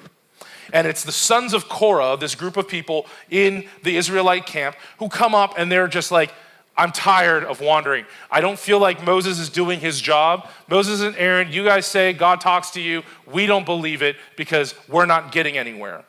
And 0.72 0.86
it's 0.86 1.04
the 1.04 1.12
sons 1.12 1.54
of 1.54 1.68
Korah, 1.68 2.16
this 2.18 2.34
group 2.34 2.56
of 2.56 2.66
people 2.66 3.06
in 3.30 3.68
the 3.82 3.96
Israelite 3.96 4.46
camp, 4.46 4.76
who 4.98 5.08
come 5.08 5.34
up 5.34 5.54
and 5.56 5.70
they're 5.70 5.88
just 5.88 6.10
like, 6.10 6.32
I'm 6.76 6.90
tired 6.90 7.44
of 7.44 7.60
wandering. 7.60 8.04
I 8.30 8.40
don't 8.40 8.58
feel 8.58 8.80
like 8.80 9.04
Moses 9.04 9.38
is 9.38 9.48
doing 9.48 9.78
his 9.78 10.00
job. 10.00 10.48
Moses 10.68 11.02
and 11.02 11.14
Aaron, 11.16 11.52
you 11.52 11.64
guys 11.64 11.86
say 11.86 12.12
God 12.12 12.40
talks 12.40 12.70
to 12.70 12.80
you. 12.80 13.04
We 13.30 13.46
don't 13.46 13.64
believe 13.64 14.02
it 14.02 14.16
because 14.36 14.74
we're 14.88 15.06
not 15.06 15.30
getting 15.30 15.56
anywhere. 15.56 16.04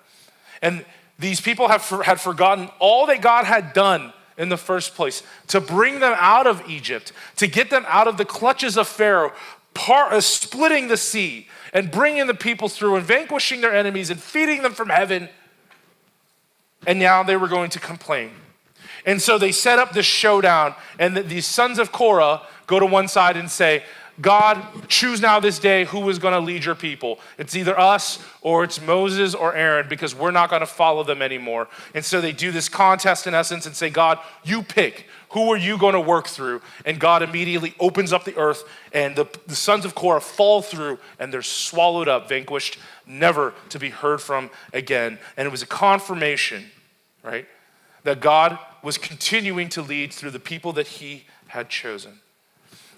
And 0.63 0.83
these 1.19 1.39
people 1.39 1.67
have 1.67 1.83
for, 1.83 2.01
had 2.01 2.19
forgotten 2.19 2.69
all 2.79 3.05
that 3.07 3.21
God 3.21 3.45
had 3.45 3.73
done 3.73 4.11
in 4.37 4.49
the 4.49 4.57
first 4.57 4.95
place 4.95 5.23
to 5.47 5.61
bring 5.61 5.99
them 5.99 6.13
out 6.17 6.47
of 6.47 6.67
Egypt, 6.69 7.11
to 7.37 7.47
get 7.47 7.69
them 7.69 7.85
out 7.87 8.07
of 8.07 8.17
the 8.17 8.25
clutches 8.25 8.77
of 8.77 8.87
Pharaoh, 8.87 9.31
part, 9.73 10.13
uh, 10.13 10.21
splitting 10.21 10.87
the 10.87 10.97
sea 10.97 11.47
and 11.73 11.91
bringing 11.91 12.27
the 12.27 12.33
people 12.33 12.69
through 12.69 12.95
and 12.95 13.05
vanquishing 13.05 13.61
their 13.61 13.73
enemies 13.73 14.09
and 14.09 14.19
feeding 14.19 14.61
them 14.61 14.73
from 14.73 14.89
heaven. 14.89 15.29
And 16.87 16.99
now 16.99 17.23
they 17.23 17.37
were 17.37 17.47
going 17.47 17.69
to 17.71 17.79
complain. 17.79 18.31
And 19.05 19.21
so 19.21 19.37
they 19.37 19.51
set 19.51 19.77
up 19.77 19.91
this 19.91 20.05
showdown, 20.05 20.73
and 20.97 21.15
the, 21.15 21.21
these 21.21 21.45
sons 21.45 21.77
of 21.77 21.91
Korah 21.91 22.41
go 22.65 22.79
to 22.79 22.85
one 22.85 23.07
side 23.07 23.37
and 23.37 23.49
say, 23.49 23.83
God, 24.21 24.87
choose 24.87 25.19
now 25.19 25.41
this 25.41 25.59
day 25.59 25.83
who 25.83 26.07
is 26.09 26.19
going 26.19 26.33
to 26.33 26.39
lead 26.39 26.63
your 26.63 26.75
people. 26.75 27.19
It's 27.37 27.55
either 27.55 27.77
us 27.77 28.23
or 28.41 28.63
it's 28.63 28.81
Moses 28.81 29.35
or 29.35 29.53
Aaron 29.53 29.89
because 29.89 30.15
we're 30.15 30.31
not 30.31 30.49
going 30.49 30.61
to 30.61 30.65
follow 30.65 31.03
them 31.03 31.21
anymore. 31.21 31.67
And 31.93 32.03
so 32.03 32.21
they 32.21 32.31
do 32.31 32.51
this 32.51 32.69
contest 32.69 33.27
in 33.27 33.33
essence 33.33 33.65
and 33.65 33.75
say, 33.75 33.89
God, 33.89 34.19
you 34.43 34.63
pick. 34.63 35.07
Who 35.31 35.51
are 35.51 35.57
you 35.57 35.77
going 35.77 35.95
to 35.95 35.99
work 35.99 36.27
through? 36.27 36.61
And 36.85 36.97
God 36.97 37.23
immediately 37.23 37.75
opens 37.77 38.13
up 38.13 38.23
the 38.23 38.37
earth, 38.37 38.63
and 38.93 39.17
the, 39.17 39.25
the 39.47 39.55
sons 39.55 39.83
of 39.83 39.93
Korah 39.93 40.21
fall 40.21 40.61
through, 40.61 40.97
and 41.19 41.33
they're 41.33 41.41
swallowed 41.41 42.07
up, 42.07 42.29
vanquished, 42.29 42.77
never 43.05 43.53
to 43.67 43.77
be 43.77 43.89
heard 43.89 44.21
from 44.21 44.49
again. 44.71 45.19
And 45.35 45.45
it 45.45 45.51
was 45.51 45.61
a 45.61 45.67
confirmation, 45.67 46.71
right, 47.21 47.47
that 48.03 48.21
God 48.21 48.57
was 48.81 48.97
continuing 48.97 49.67
to 49.69 49.81
lead 49.81 50.13
through 50.13 50.31
the 50.31 50.39
people 50.39 50.71
that 50.73 50.87
he 50.87 51.25
had 51.47 51.67
chosen. 51.67 52.21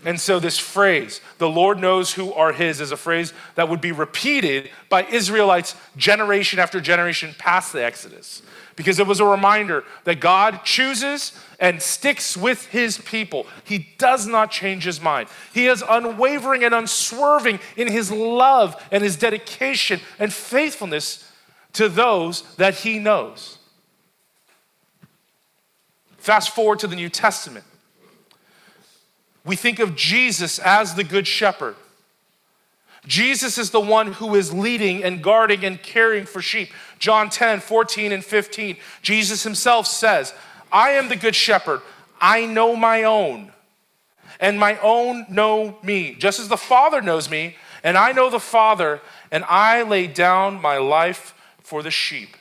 And 0.06 0.20
so, 0.20 0.40
this 0.40 0.60
phrase, 0.60 1.22
the 1.38 1.50
Lord 1.50 1.80
knows 1.80 2.14
who 2.14 2.32
are 2.34 2.54
his, 2.54 2.80
is 2.80 2.92
a 2.92 2.98
phrase 2.98 3.34
that 3.56 3.68
would 3.68 3.82
be 3.82 3.92
repeated 3.92 4.70
by 4.90 5.04
Israelites 5.06 5.76
generation 5.96 6.60
after 6.60 6.80
generation 6.80 7.34
past 7.38 7.74
the 7.74 7.84
Exodus. 7.84 8.44
Because 8.76 9.00
it 9.00 9.08
was 9.08 9.20
a 9.20 9.26
reminder 9.26 9.84
that 10.04 10.20
God 10.20 10.64
chooses 10.64 11.34
and 11.60 11.82
sticks 11.82 12.38
with 12.38 12.68
his 12.68 13.00
people. 13.00 13.48
He 13.64 13.88
does 13.98 14.28
not 14.28 14.52
change 14.52 14.84
his 14.84 15.02
mind. 15.02 15.30
He 15.52 15.66
is 15.66 15.84
unwavering 15.88 16.64
and 16.64 16.76
unswerving 16.76 17.60
in 17.76 17.92
his 17.92 18.12
love 18.12 18.82
and 18.92 19.04
his 19.04 19.16
dedication 19.16 20.00
and 20.20 20.32
faithfulness 20.32 21.32
to 21.74 21.90
those 21.90 22.44
that 22.58 22.76
he 22.76 23.00
knows. 23.00 23.58
Fast 26.18 26.54
forward 26.54 26.78
to 26.80 26.88
the 26.88 26.96
New 26.96 27.10
Testament. 27.10 27.66
We 29.48 29.56
think 29.56 29.80
of 29.80 29.96
Jesus 29.96 30.60
as 30.60 30.94
the 30.94 31.06
Good 31.06 31.26
Shepherd. 31.26 31.76
Jesus 33.06 33.58
is 33.58 33.72
the 33.72 33.80
one 33.80 34.12
who 34.12 34.36
is 34.36 34.54
leading 34.54 35.06
and 35.06 35.24
guarding 35.24 35.64
and 35.64 35.82
caring 35.82 36.26
for 36.26 36.42
sheep. 36.42 36.70
John 37.00 37.30
10, 37.30 37.62
14, 37.62 38.12
and 38.12 38.24
15. 38.24 38.76
Jesus 39.02 39.44
himself 39.44 39.88
says, 39.88 40.34
I 40.70 40.92
am 40.92 41.08
the 41.08 41.16
Good 41.16 41.36
Shepherd. 41.36 41.82
I 42.20 42.46
know 42.46 42.76
my 42.76 43.04
own, 43.04 43.54
and 44.42 44.60
my 44.60 44.78
own 44.80 45.26
know 45.30 45.78
me, 45.82 46.16
just 46.16 46.42
as 46.42 46.50
the 46.50 46.58
Father 46.58 47.02
knows 47.02 47.30
me, 47.30 47.56
and 47.84 47.98
I 47.98 48.12
know 48.12 48.30
the 48.30 48.42
Father, 48.42 49.00
and 49.32 49.46
I 49.48 49.84
lay 49.84 50.08
down 50.08 50.62
my 50.62 50.78
life 50.78 51.34
for 51.60 51.82
the 51.82 51.92
sheep. 51.92 52.36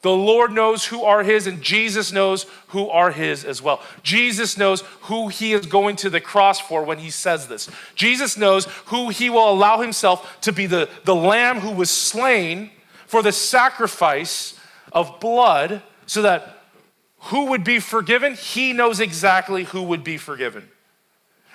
The 0.00 0.10
Lord 0.10 0.52
knows 0.52 0.86
who 0.86 1.02
are 1.02 1.24
His, 1.24 1.46
and 1.46 1.60
Jesus 1.60 2.12
knows 2.12 2.46
who 2.68 2.88
are 2.88 3.10
His 3.10 3.44
as 3.44 3.60
well. 3.60 3.82
Jesus 4.02 4.56
knows 4.56 4.82
who 5.02 5.28
He 5.28 5.52
is 5.52 5.66
going 5.66 5.96
to 5.96 6.10
the 6.10 6.20
cross 6.20 6.60
for 6.60 6.84
when 6.84 6.98
He 6.98 7.10
says 7.10 7.48
this. 7.48 7.68
Jesus 7.96 8.36
knows 8.36 8.66
who 8.86 9.08
He 9.08 9.28
will 9.28 9.50
allow 9.50 9.80
Himself 9.80 10.40
to 10.42 10.52
be 10.52 10.66
the, 10.66 10.88
the 11.04 11.16
Lamb 11.16 11.60
who 11.60 11.72
was 11.72 11.90
slain 11.90 12.70
for 13.06 13.22
the 13.22 13.32
sacrifice 13.32 14.58
of 14.92 15.18
blood 15.18 15.82
so 16.06 16.22
that 16.22 16.58
who 17.22 17.46
would 17.46 17.64
be 17.64 17.80
forgiven? 17.80 18.34
He 18.34 18.72
knows 18.72 19.00
exactly 19.00 19.64
who 19.64 19.82
would 19.82 20.04
be 20.04 20.16
forgiven. 20.16 20.68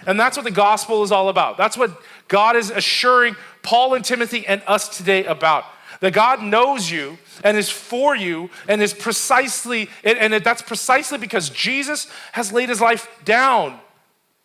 And 0.06 0.19
that's 0.19 0.36
what 0.36 0.43
the 0.43 0.51
gospel 0.51 1.03
is 1.03 1.12
all 1.12 1.29
about. 1.29 1.58
That's 1.58 1.77
what 1.77 1.97
God 2.27 2.58
is 2.58 2.69
assuring 2.69 3.38
Paul 3.62 3.93
and 3.93 4.03
Timothy 4.03 4.45
and 4.45 4.62
us 4.67 4.97
today 4.97 5.23
about 5.23 5.63
that 6.03 6.11
God 6.11 6.43
knows 6.43 6.91
you 6.91 7.17
and 7.45 7.55
is 7.55 7.69
for 7.69 8.13
you 8.13 8.49
and 8.67 8.81
is 8.81 8.93
precisely, 8.93 9.89
and 10.03 10.33
that's 10.43 10.61
precisely 10.61 11.17
because 11.17 11.49
Jesus 11.49 12.07
has 12.33 12.51
laid 12.51 12.67
his 12.67 12.81
life 12.81 13.07
down 13.23 13.79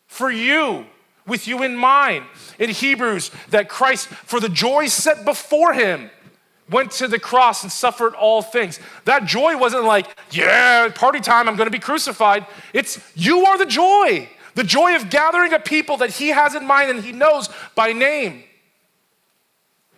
for 0.07 0.31
you, 0.31 0.87
with 1.27 1.49
you 1.49 1.65
in 1.65 1.75
mind. 1.75 2.27
In 2.61 2.71
Hebrews, 2.71 3.33
that 3.51 3.69
Christ, 3.69 4.07
for 4.07 4.39
the 4.39 4.49
joy 4.49 4.87
set 4.87 5.25
before 5.25 5.73
him, 5.73 6.13
went 6.71 6.93
to 6.93 7.09
the 7.09 7.19
cross 7.19 7.65
and 7.65 7.73
suffered 7.73 8.15
all 8.15 8.41
things. 8.41 8.79
That 9.05 9.25
joy 9.25 9.59
wasn't 9.59 9.83
like, 9.83 10.07
yeah, 10.31 10.89
party 10.95 11.19
time, 11.19 11.49
I'm 11.49 11.57
gonna 11.57 11.71
be 11.71 11.81
crucified. 11.81 12.47
It's 12.73 13.01
you 13.17 13.47
are 13.47 13.59
the 13.59 13.67
joy, 13.67 14.29
the 14.55 14.63
joy 14.63 14.95
of 14.95 15.11
gathering 15.11 15.53
a 15.53 15.59
people 15.59 15.97
that 15.97 16.11
he 16.11 16.29
has 16.29 16.55
in 16.55 16.65
mind 16.65 16.91
and 16.91 17.01
he 17.01 17.11
knows 17.11 17.49
by 17.75 17.93
name. 17.93 18.45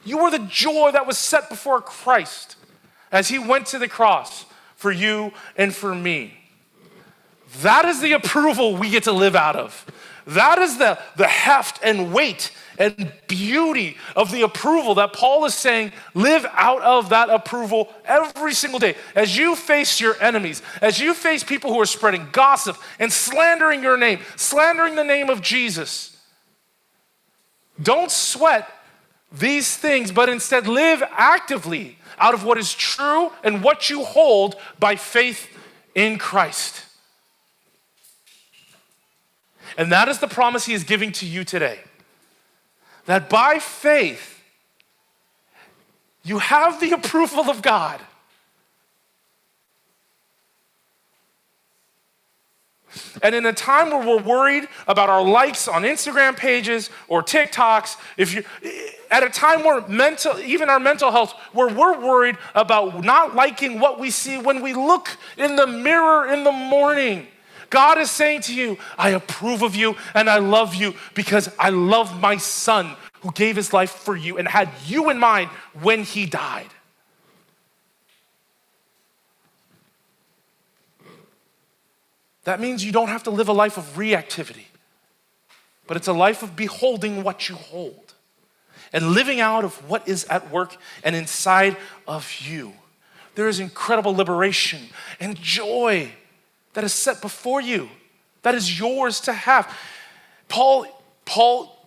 You 0.05 0.19
were 0.19 0.31
the 0.31 0.39
joy 0.39 0.91
that 0.93 1.07
was 1.07 1.19
set 1.19 1.49
before 1.49 1.81
Christ 1.81 2.57
as 3.13 3.29
he 3.29 3.39
went 3.39 3.67
to 3.67 3.79
the 3.79 3.89
cross 3.89 4.47
for 4.77 4.91
you 4.91 5.33
and 5.57 5.75
for 5.75 5.95
me. 5.95 6.35
That 7.63 7.85
is 7.85 8.01
the 8.01 8.13
approval 8.13 8.77
we 8.77 8.91
get 8.91 9.05
to 9.05 9.13
live 9.13 9.37
out 9.37 9.57
of. 9.57 9.85
That 10.27 10.59
is 10.59 10.79
the, 10.79 10.99
the 11.17 11.27
heft 11.27 11.81
and 11.83 12.13
weight 12.13 12.53
and 12.79 13.13
beauty 13.27 13.97
of 14.17 14.31
the 14.31 14.43
approval 14.43 14.95
that 14.95 15.13
Paul 15.13 15.45
is 15.45 15.55
saying, 15.55 15.93
live 16.15 16.47
out 16.53 16.81
of 16.83 17.11
that 17.11 17.29
approval 17.29 17.93
every 18.05 18.55
single 18.55 18.79
day. 18.79 18.95
As 19.15 19.37
you 19.37 19.57
face 19.57 20.01
your 20.01 20.21
enemies, 20.23 20.63
as 20.81 20.99
you 20.99 21.13
face 21.13 21.45
people 21.45 21.73
who 21.73 21.81
are 21.81 21.87
spreading 21.87 22.29
gossip 22.33 22.77
and 22.99 23.13
slandering 23.13 23.83
your 23.83 23.99
name, 23.99 24.21
slandering 24.37 24.95
the 24.95 25.05
name 25.05 25.29
of 25.29 25.43
Jesus, 25.43 26.17
don't 27.83 28.11
sweat 28.11 28.69
these 29.33 29.77
things, 29.77 30.11
but 30.12 30.29
instead 30.29 30.66
live 30.66 31.03
actively 31.11 31.99
out 32.19 32.35
of 32.35 32.45
what 32.45 32.59
is 32.59 32.75
true 32.75 33.31
and 33.43 33.62
what 33.62 33.88
you 33.88 34.05
hold 34.05 34.57
by 34.79 34.97
faith 34.97 35.49
in 35.95 36.19
Christ. 36.19 36.85
And 39.77 39.90
that 39.93 40.09
is 40.09 40.19
the 40.19 40.29
promise 40.29 40.66
he 40.66 40.75
is 40.75 40.85
giving 40.85 41.12
to 41.12 41.27
you 41.27 41.45
today. 41.45 41.79
That 43.07 43.31
by 43.31 43.59
faith, 43.59 44.43
you 46.23 46.38
have 46.38 46.81
the 46.81 46.93
approval 46.93 47.49
of 47.49 47.62
God. 47.62 48.01
And 53.22 53.35
in 53.35 53.46
a 53.46 53.53
time 53.53 53.90
where 53.90 54.07
we're 54.07 54.22
worried 54.22 54.68
about 54.87 55.11
our 55.11 55.22
likes 55.22 55.68
on 55.68 55.83
Instagram 55.83 56.37
pages 56.37 56.90
or 57.09 57.22
TikToks, 57.22 57.96
if 58.16 58.35
you 58.35 58.44
at 59.11 59.22
a 59.22 59.29
time 59.29 59.64
where 59.64 59.87
mental 59.88 60.38
even 60.38 60.70
our 60.70 60.81
mental 60.81 61.11
health 61.11 61.33
where 61.53 61.68
we're 61.68 61.98
worried 62.00 62.37
about 62.55 63.05
not 63.05 63.35
liking 63.35 63.81
what 63.81 63.98
we 63.98 64.11
see 64.11 64.38
when 64.38 64.62
we 64.62 64.72
look 64.72 65.16
in 65.37 65.57
the 65.57 65.66
mirror 65.66 66.33
in 66.33 66.44
the 66.44 66.53
morning. 66.53 67.26
God 67.70 67.98
is 67.98 68.11
saying 68.11 68.42
to 68.42 68.55
you, 68.55 68.79
I 68.98 69.11
approve 69.11 69.62
of 69.62 69.76
you 69.76 69.96
and 70.14 70.29
I 70.29 70.38
love 70.38 70.74
you 70.74 70.94
because 71.14 71.48
I 71.59 71.70
love 71.70 72.20
my 72.20 72.37
son 72.37 72.96
who 73.20 73.31
gave 73.33 73.57
his 73.57 73.72
life 73.72 73.90
for 73.90 74.16
you 74.16 74.38
and 74.38 74.48
had 74.48 74.70
you 74.87 75.11
in 75.11 75.18
mind 75.18 75.50
when 75.81 76.03
he 76.03 76.26
died. 76.26 76.66
That 82.51 82.59
means 82.59 82.85
you 82.85 82.91
don't 82.91 83.11
have 83.11 83.23
to 83.23 83.31
live 83.31 83.47
a 83.47 83.53
life 83.53 83.79
of 83.79 83.85
reactivity, 83.95 84.65
but 85.87 85.97
it's 85.97 86.09
a 86.09 86.13
life 86.13 86.43
of 86.43 86.57
beholding 86.57 87.23
what 87.23 87.49
you 87.49 87.55
hold 87.55 88.15
and 88.93 89.13
living 89.13 89.39
out 89.39 89.63
of 89.63 89.89
what 89.89 90.09
is 90.09 90.25
at 90.25 90.51
work 90.51 90.77
and 91.05 91.15
inside 91.15 91.77
of 92.09 92.29
you. 92.41 92.73
There 93.37 93.47
is 93.47 93.61
incredible 93.61 94.17
liberation 94.17 94.81
and 95.21 95.37
joy 95.37 96.11
that 96.73 96.83
is 96.83 96.93
set 96.93 97.21
before 97.21 97.61
you, 97.61 97.89
that 98.43 98.57
is 98.57 98.81
yours 98.81 99.21
to 99.21 99.33
have. 99.33 99.73
Paul, 100.49 100.87
Paul, 101.25 101.87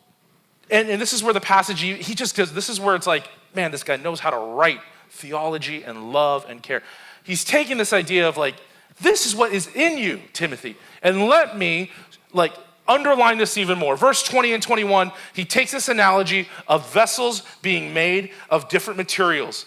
and, 0.71 0.88
and 0.88 1.02
this 1.02 1.12
is 1.12 1.21
where 1.21 1.34
the 1.34 1.41
passage, 1.41 1.82
he, 1.82 2.15
just 2.15 2.38
goes, 2.38 2.54
this 2.54 2.69
is 2.69 2.80
where 2.80 2.95
it's 2.95 3.06
like, 3.06 3.28
man, 3.54 3.69
this 3.71 3.84
guy 3.84 3.97
knows 3.97 4.21
how 4.21 4.30
to 4.30 4.38
write 4.38 4.80
theology 5.10 5.84
and 5.84 6.13
love 6.13 6.45
and 6.47 6.63
care. 6.63 6.84
He's 7.26 7.43
taking 7.43 7.78
this 7.78 7.91
idea 7.91 8.30
of 8.30 8.38
like, 8.38 8.56
this 9.01 9.25
is 9.25 9.36
what 9.36 9.51
is 9.51 9.67
in 9.75 9.97
you, 9.97 10.21
Timothy. 10.34 10.75
And 11.01 11.27
let 11.27 11.58
me 11.58 11.91
like 12.34 12.53
underline 12.88 13.38
this 13.38 13.58
even 13.58 13.77
more. 13.77 13.95
Verse 13.95 14.23
20 14.23 14.53
and 14.53 14.63
21, 14.63 15.12
he 15.34 15.45
takes 15.45 15.71
this 15.71 15.89
analogy 15.89 16.47
of 16.67 16.91
vessels 16.91 17.43
being 17.62 17.93
made 17.93 18.32
of 18.49 18.69
different 18.69 18.97
materials. 18.97 19.65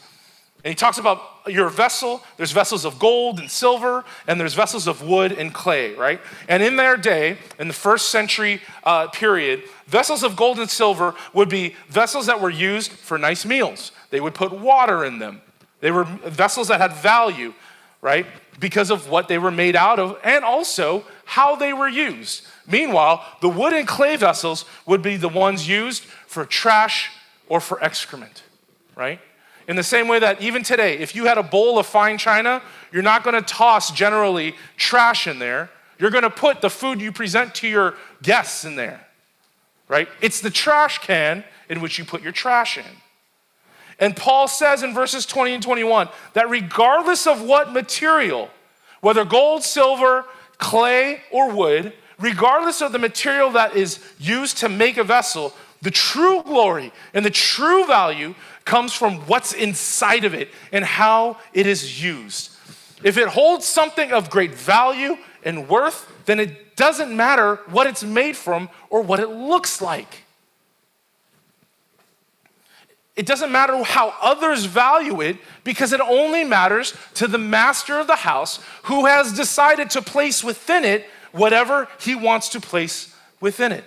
And 0.64 0.72
he 0.72 0.74
talks 0.74 0.98
about 0.98 1.22
your 1.46 1.68
vessel, 1.68 2.24
there's 2.36 2.50
vessels 2.50 2.84
of 2.84 2.98
gold 2.98 3.38
and 3.38 3.48
silver, 3.48 4.04
and 4.26 4.40
there's 4.40 4.54
vessels 4.54 4.88
of 4.88 5.00
wood 5.00 5.30
and 5.30 5.54
clay, 5.54 5.94
right? 5.94 6.20
And 6.48 6.60
in 6.60 6.74
their 6.74 6.96
day, 6.96 7.38
in 7.60 7.68
the 7.68 7.74
first 7.74 8.08
century 8.08 8.60
uh, 8.82 9.06
period, 9.08 9.62
vessels 9.86 10.24
of 10.24 10.34
gold 10.34 10.58
and 10.58 10.68
silver 10.68 11.14
would 11.32 11.48
be 11.48 11.76
vessels 11.88 12.26
that 12.26 12.40
were 12.40 12.50
used 12.50 12.90
for 12.90 13.16
nice 13.16 13.46
meals. 13.46 13.92
They 14.10 14.20
would 14.20 14.34
put 14.34 14.50
water 14.50 15.04
in 15.04 15.20
them. 15.20 15.40
They 15.80 15.92
were 15.92 16.02
vessels 16.02 16.66
that 16.66 16.80
had 16.80 16.94
value, 16.94 17.54
right? 18.00 18.26
Because 18.58 18.90
of 18.90 19.08
what 19.08 19.28
they 19.28 19.38
were 19.38 19.50
made 19.50 19.76
out 19.76 19.98
of 19.98 20.18
and 20.24 20.44
also 20.44 21.04
how 21.24 21.56
they 21.56 21.72
were 21.72 21.88
used. 21.88 22.46
Meanwhile, 22.66 23.24
the 23.40 23.48
wood 23.48 23.72
and 23.72 23.86
clay 23.86 24.16
vessels 24.16 24.64
would 24.86 25.02
be 25.02 25.16
the 25.16 25.28
ones 25.28 25.68
used 25.68 26.04
for 26.26 26.44
trash 26.44 27.10
or 27.48 27.60
for 27.60 27.82
excrement, 27.82 28.42
right? 28.96 29.20
In 29.68 29.76
the 29.76 29.82
same 29.82 30.08
way 30.08 30.18
that 30.20 30.40
even 30.40 30.62
today, 30.62 30.98
if 30.98 31.14
you 31.14 31.26
had 31.26 31.38
a 31.38 31.42
bowl 31.42 31.78
of 31.78 31.86
fine 31.86 32.18
china, 32.18 32.62
you're 32.92 33.02
not 33.02 33.24
gonna 33.24 33.42
toss 33.42 33.90
generally 33.90 34.54
trash 34.76 35.26
in 35.26 35.38
there. 35.38 35.70
You're 35.98 36.10
gonna 36.10 36.30
put 36.30 36.60
the 36.60 36.70
food 36.70 37.00
you 37.00 37.10
present 37.12 37.54
to 37.56 37.68
your 37.68 37.94
guests 38.22 38.64
in 38.64 38.76
there, 38.76 39.04
right? 39.88 40.08
It's 40.20 40.40
the 40.40 40.50
trash 40.50 40.98
can 40.98 41.44
in 41.68 41.80
which 41.80 41.98
you 41.98 42.04
put 42.04 42.22
your 42.22 42.32
trash 42.32 42.78
in. 42.78 42.84
And 43.98 44.16
Paul 44.16 44.48
says 44.48 44.82
in 44.82 44.92
verses 44.92 45.24
20 45.24 45.54
and 45.54 45.62
21 45.62 46.08
that 46.34 46.50
regardless 46.50 47.26
of 47.26 47.42
what 47.42 47.72
material, 47.72 48.50
whether 49.00 49.24
gold, 49.24 49.62
silver, 49.62 50.24
clay, 50.58 51.22
or 51.30 51.50
wood, 51.50 51.92
regardless 52.18 52.82
of 52.82 52.92
the 52.92 52.98
material 52.98 53.50
that 53.52 53.74
is 53.74 54.00
used 54.18 54.58
to 54.58 54.68
make 54.68 54.96
a 54.96 55.04
vessel, 55.04 55.54
the 55.82 55.90
true 55.90 56.42
glory 56.42 56.92
and 57.14 57.24
the 57.24 57.30
true 57.30 57.86
value 57.86 58.34
comes 58.64 58.92
from 58.92 59.18
what's 59.20 59.52
inside 59.52 60.24
of 60.24 60.34
it 60.34 60.50
and 60.72 60.84
how 60.84 61.38
it 61.52 61.66
is 61.66 62.02
used. 62.02 62.50
If 63.02 63.16
it 63.16 63.28
holds 63.28 63.66
something 63.66 64.12
of 64.12 64.30
great 64.30 64.54
value 64.54 65.16
and 65.44 65.68
worth, 65.68 66.10
then 66.24 66.40
it 66.40 66.76
doesn't 66.76 67.14
matter 67.14 67.56
what 67.70 67.86
it's 67.86 68.02
made 68.02 68.36
from 68.36 68.68
or 68.90 69.02
what 69.02 69.20
it 69.20 69.28
looks 69.28 69.80
like. 69.80 70.25
It 73.16 73.24
doesn't 73.24 73.50
matter 73.50 73.82
how 73.82 74.14
others 74.20 74.66
value 74.66 75.22
it 75.22 75.38
because 75.64 75.94
it 75.94 76.00
only 76.00 76.44
matters 76.44 76.94
to 77.14 77.26
the 77.26 77.38
master 77.38 77.98
of 77.98 78.06
the 78.06 78.16
house 78.16 78.60
who 78.84 79.06
has 79.06 79.32
decided 79.32 79.88
to 79.90 80.02
place 80.02 80.44
within 80.44 80.84
it 80.84 81.06
whatever 81.32 81.88
he 81.98 82.14
wants 82.14 82.50
to 82.50 82.60
place 82.60 83.14
within 83.40 83.72
it. 83.72 83.84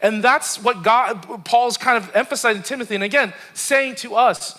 And 0.00 0.22
that's 0.22 0.62
what 0.62 0.82
God, 0.82 1.44
Paul's 1.44 1.76
kind 1.76 1.96
of 1.96 2.14
emphasizing 2.14 2.62
Timothy, 2.62 2.94
and 2.94 3.04
again, 3.04 3.32
saying 3.54 3.96
to 3.96 4.14
us, 4.14 4.58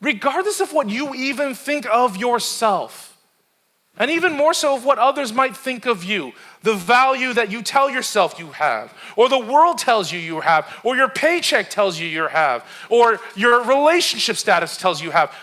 regardless 0.00 0.60
of 0.60 0.72
what 0.72 0.88
you 0.88 1.14
even 1.14 1.54
think 1.54 1.86
of 1.86 2.16
yourself, 2.16 3.16
and 3.98 4.10
even 4.10 4.32
more 4.32 4.54
so 4.54 4.74
of 4.74 4.84
what 4.84 4.98
others 4.98 5.32
might 5.32 5.56
think 5.56 5.86
of 5.86 6.02
you, 6.02 6.32
the 6.62 6.74
value 6.74 7.32
that 7.32 7.50
you 7.50 7.62
tell 7.62 7.90
yourself 7.90 8.38
you 8.38 8.48
have, 8.52 8.92
or 9.16 9.28
the 9.28 9.38
world 9.38 9.78
tells 9.78 10.12
you 10.12 10.18
you 10.18 10.40
have, 10.40 10.66
or 10.84 10.96
your 10.96 11.08
paycheck 11.08 11.70
tells 11.70 11.98
you 11.98 12.06
you 12.06 12.26
have, 12.28 12.64
or 12.88 13.20
your 13.34 13.62
relationship 13.64 14.36
status 14.36 14.76
tells 14.76 15.02
you 15.02 15.10
have. 15.10 15.34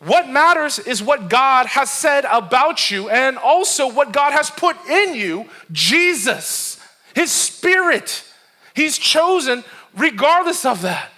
What 0.00 0.28
matters 0.28 0.78
is 0.78 1.02
what 1.02 1.30
God 1.30 1.66
has 1.66 1.90
said 1.90 2.26
about 2.30 2.90
you 2.90 3.08
and 3.08 3.38
also 3.38 3.90
what 3.90 4.12
God 4.12 4.32
has 4.32 4.50
put 4.50 4.76
in 4.86 5.14
you 5.14 5.48
Jesus. 5.72 6.78
His 7.14 7.30
Spirit. 7.30 8.24
He's 8.74 8.98
chosen 8.98 9.64
regardless 9.96 10.64
of 10.64 10.82
that. 10.82 11.10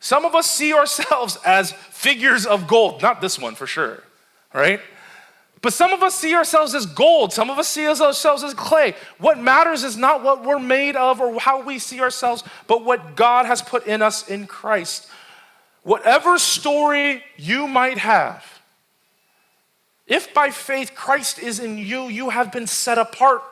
Some 0.00 0.26
of 0.26 0.34
us 0.34 0.50
see 0.50 0.74
ourselves 0.74 1.38
as 1.46 1.72
figures 1.72 2.44
of 2.44 2.66
gold, 2.66 3.00
not 3.00 3.22
this 3.22 3.38
one 3.38 3.54
for 3.54 3.66
sure, 3.66 4.02
right? 4.52 4.80
But 5.64 5.72
some 5.72 5.94
of 5.94 6.02
us 6.02 6.14
see 6.14 6.34
ourselves 6.34 6.74
as 6.74 6.84
gold, 6.84 7.32
some 7.32 7.48
of 7.48 7.58
us 7.58 7.68
see 7.68 7.86
ourselves 7.88 8.44
as 8.44 8.52
clay. 8.52 8.94
What 9.16 9.38
matters 9.38 9.82
is 9.82 9.96
not 9.96 10.22
what 10.22 10.44
we're 10.44 10.58
made 10.58 10.94
of 10.94 11.22
or 11.22 11.40
how 11.40 11.62
we 11.62 11.78
see 11.78 12.02
ourselves, 12.02 12.44
but 12.66 12.84
what 12.84 13.16
God 13.16 13.46
has 13.46 13.62
put 13.62 13.86
in 13.86 14.02
us 14.02 14.28
in 14.28 14.46
Christ. 14.46 15.08
Whatever 15.82 16.38
story 16.38 17.24
you 17.38 17.66
might 17.66 17.96
have, 17.96 18.44
if 20.06 20.34
by 20.34 20.50
faith 20.50 20.92
Christ 20.94 21.38
is 21.38 21.58
in 21.60 21.78
you, 21.78 22.08
you 22.08 22.28
have 22.28 22.52
been 22.52 22.66
set 22.66 22.98
apart 22.98 23.42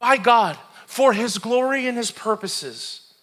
by 0.00 0.18
God 0.18 0.58
for 0.86 1.14
his 1.14 1.38
glory 1.38 1.86
and 1.86 1.96
his 1.96 2.10
purposes. 2.10 3.14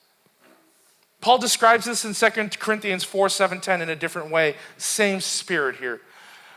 Paul 1.22 1.38
describes 1.38 1.86
this 1.86 2.04
in 2.06 2.15
2 2.15 2.58
Corinthians 2.58 3.04
4 3.04 3.30
7 3.30 3.62
10 3.62 3.84
in 3.84 3.89
a 3.89 3.95
different 3.95 4.32
way. 4.32 4.56
Same 4.80 5.22
spirit 5.22 5.76
here. 5.76 6.02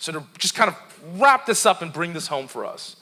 So, 0.00 0.12
to 0.12 0.24
just 0.38 0.56
kind 0.56 0.68
of 0.68 1.20
wrap 1.20 1.46
this 1.46 1.64
up 1.64 1.80
and 1.80 1.92
bring 1.92 2.12
this 2.12 2.26
home 2.26 2.48
for 2.48 2.64
us, 2.64 2.96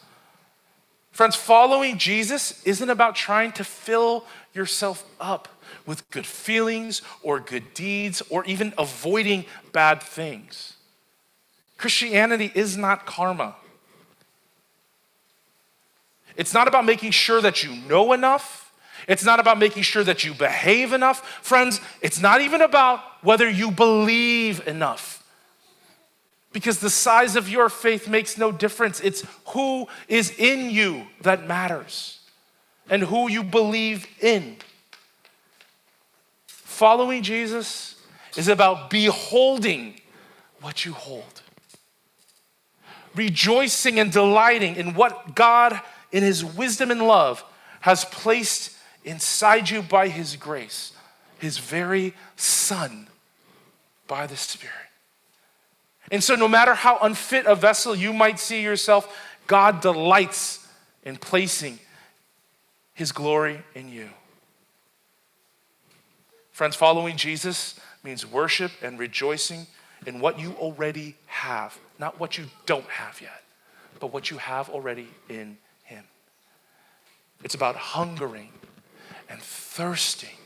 Friends, 1.18 1.34
following 1.34 1.98
Jesus 1.98 2.62
isn't 2.64 2.90
about 2.90 3.16
trying 3.16 3.50
to 3.50 3.64
fill 3.64 4.24
yourself 4.54 5.04
up 5.20 5.48
with 5.84 6.08
good 6.10 6.24
feelings 6.24 7.02
or 7.24 7.40
good 7.40 7.74
deeds 7.74 8.22
or 8.30 8.44
even 8.44 8.72
avoiding 8.78 9.44
bad 9.72 10.00
things. 10.00 10.74
Christianity 11.76 12.52
is 12.54 12.76
not 12.76 13.04
karma. 13.04 13.56
It's 16.36 16.54
not 16.54 16.68
about 16.68 16.84
making 16.84 17.10
sure 17.10 17.40
that 17.40 17.64
you 17.64 17.74
know 17.88 18.12
enough. 18.12 18.72
It's 19.08 19.24
not 19.24 19.40
about 19.40 19.58
making 19.58 19.82
sure 19.82 20.04
that 20.04 20.22
you 20.22 20.34
behave 20.34 20.92
enough. 20.92 21.28
Friends, 21.42 21.80
it's 22.00 22.20
not 22.20 22.42
even 22.42 22.60
about 22.60 23.00
whether 23.24 23.50
you 23.50 23.72
believe 23.72 24.64
enough. 24.68 25.17
Because 26.52 26.78
the 26.78 26.90
size 26.90 27.36
of 27.36 27.48
your 27.48 27.68
faith 27.68 28.08
makes 28.08 28.38
no 28.38 28.50
difference. 28.50 29.00
It's 29.00 29.24
who 29.48 29.86
is 30.08 30.30
in 30.38 30.70
you 30.70 31.06
that 31.22 31.46
matters 31.46 32.20
and 32.90 33.02
who 33.02 33.28
you 33.28 33.42
believe 33.42 34.06
in. 34.20 34.56
Following 36.46 37.22
Jesus 37.22 37.96
is 38.36 38.48
about 38.48 38.88
beholding 38.88 40.00
what 40.60 40.84
you 40.84 40.92
hold, 40.92 41.42
rejoicing 43.14 43.98
and 43.98 44.12
delighting 44.12 44.76
in 44.76 44.94
what 44.94 45.34
God, 45.34 45.80
in 46.12 46.22
His 46.22 46.44
wisdom 46.44 46.90
and 46.90 47.06
love, 47.06 47.44
has 47.80 48.04
placed 48.06 48.76
inside 49.04 49.70
you 49.70 49.82
by 49.82 50.08
His 50.08 50.36
grace, 50.36 50.92
His 51.38 51.58
very 51.58 52.14
Son, 52.36 53.08
by 54.06 54.26
the 54.26 54.36
Spirit. 54.36 54.87
And 56.10 56.24
so, 56.24 56.34
no 56.34 56.48
matter 56.48 56.74
how 56.74 56.98
unfit 57.00 57.46
a 57.46 57.54
vessel 57.54 57.94
you 57.94 58.12
might 58.12 58.38
see 58.38 58.62
yourself, 58.62 59.14
God 59.46 59.80
delights 59.80 60.66
in 61.04 61.16
placing 61.16 61.78
His 62.94 63.12
glory 63.12 63.62
in 63.74 63.88
you. 63.88 64.08
Friends, 66.50 66.76
following 66.76 67.16
Jesus 67.16 67.78
means 68.02 68.26
worship 68.26 68.72
and 68.82 68.98
rejoicing 68.98 69.66
in 70.06 70.20
what 70.20 70.38
you 70.38 70.52
already 70.58 71.16
have, 71.26 71.78
not 71.98 72.18
what 72.18 72.38
you 72.38 72.46
don't 72.66 72.88
have 72.88 73.20
yet, 73.20 73.42
but 74.00 74.12
what 74.12 74.30
you 74.30 74.38
have 74.38 74.68
already 74.68 75.08
in 75.28 75.58
Him. 75.84 76.04
It's 77.44 77.54
about 77.54 77.76
hungering 77.76 78.50
and 79.28 79.40
thirsting 79.40 80.36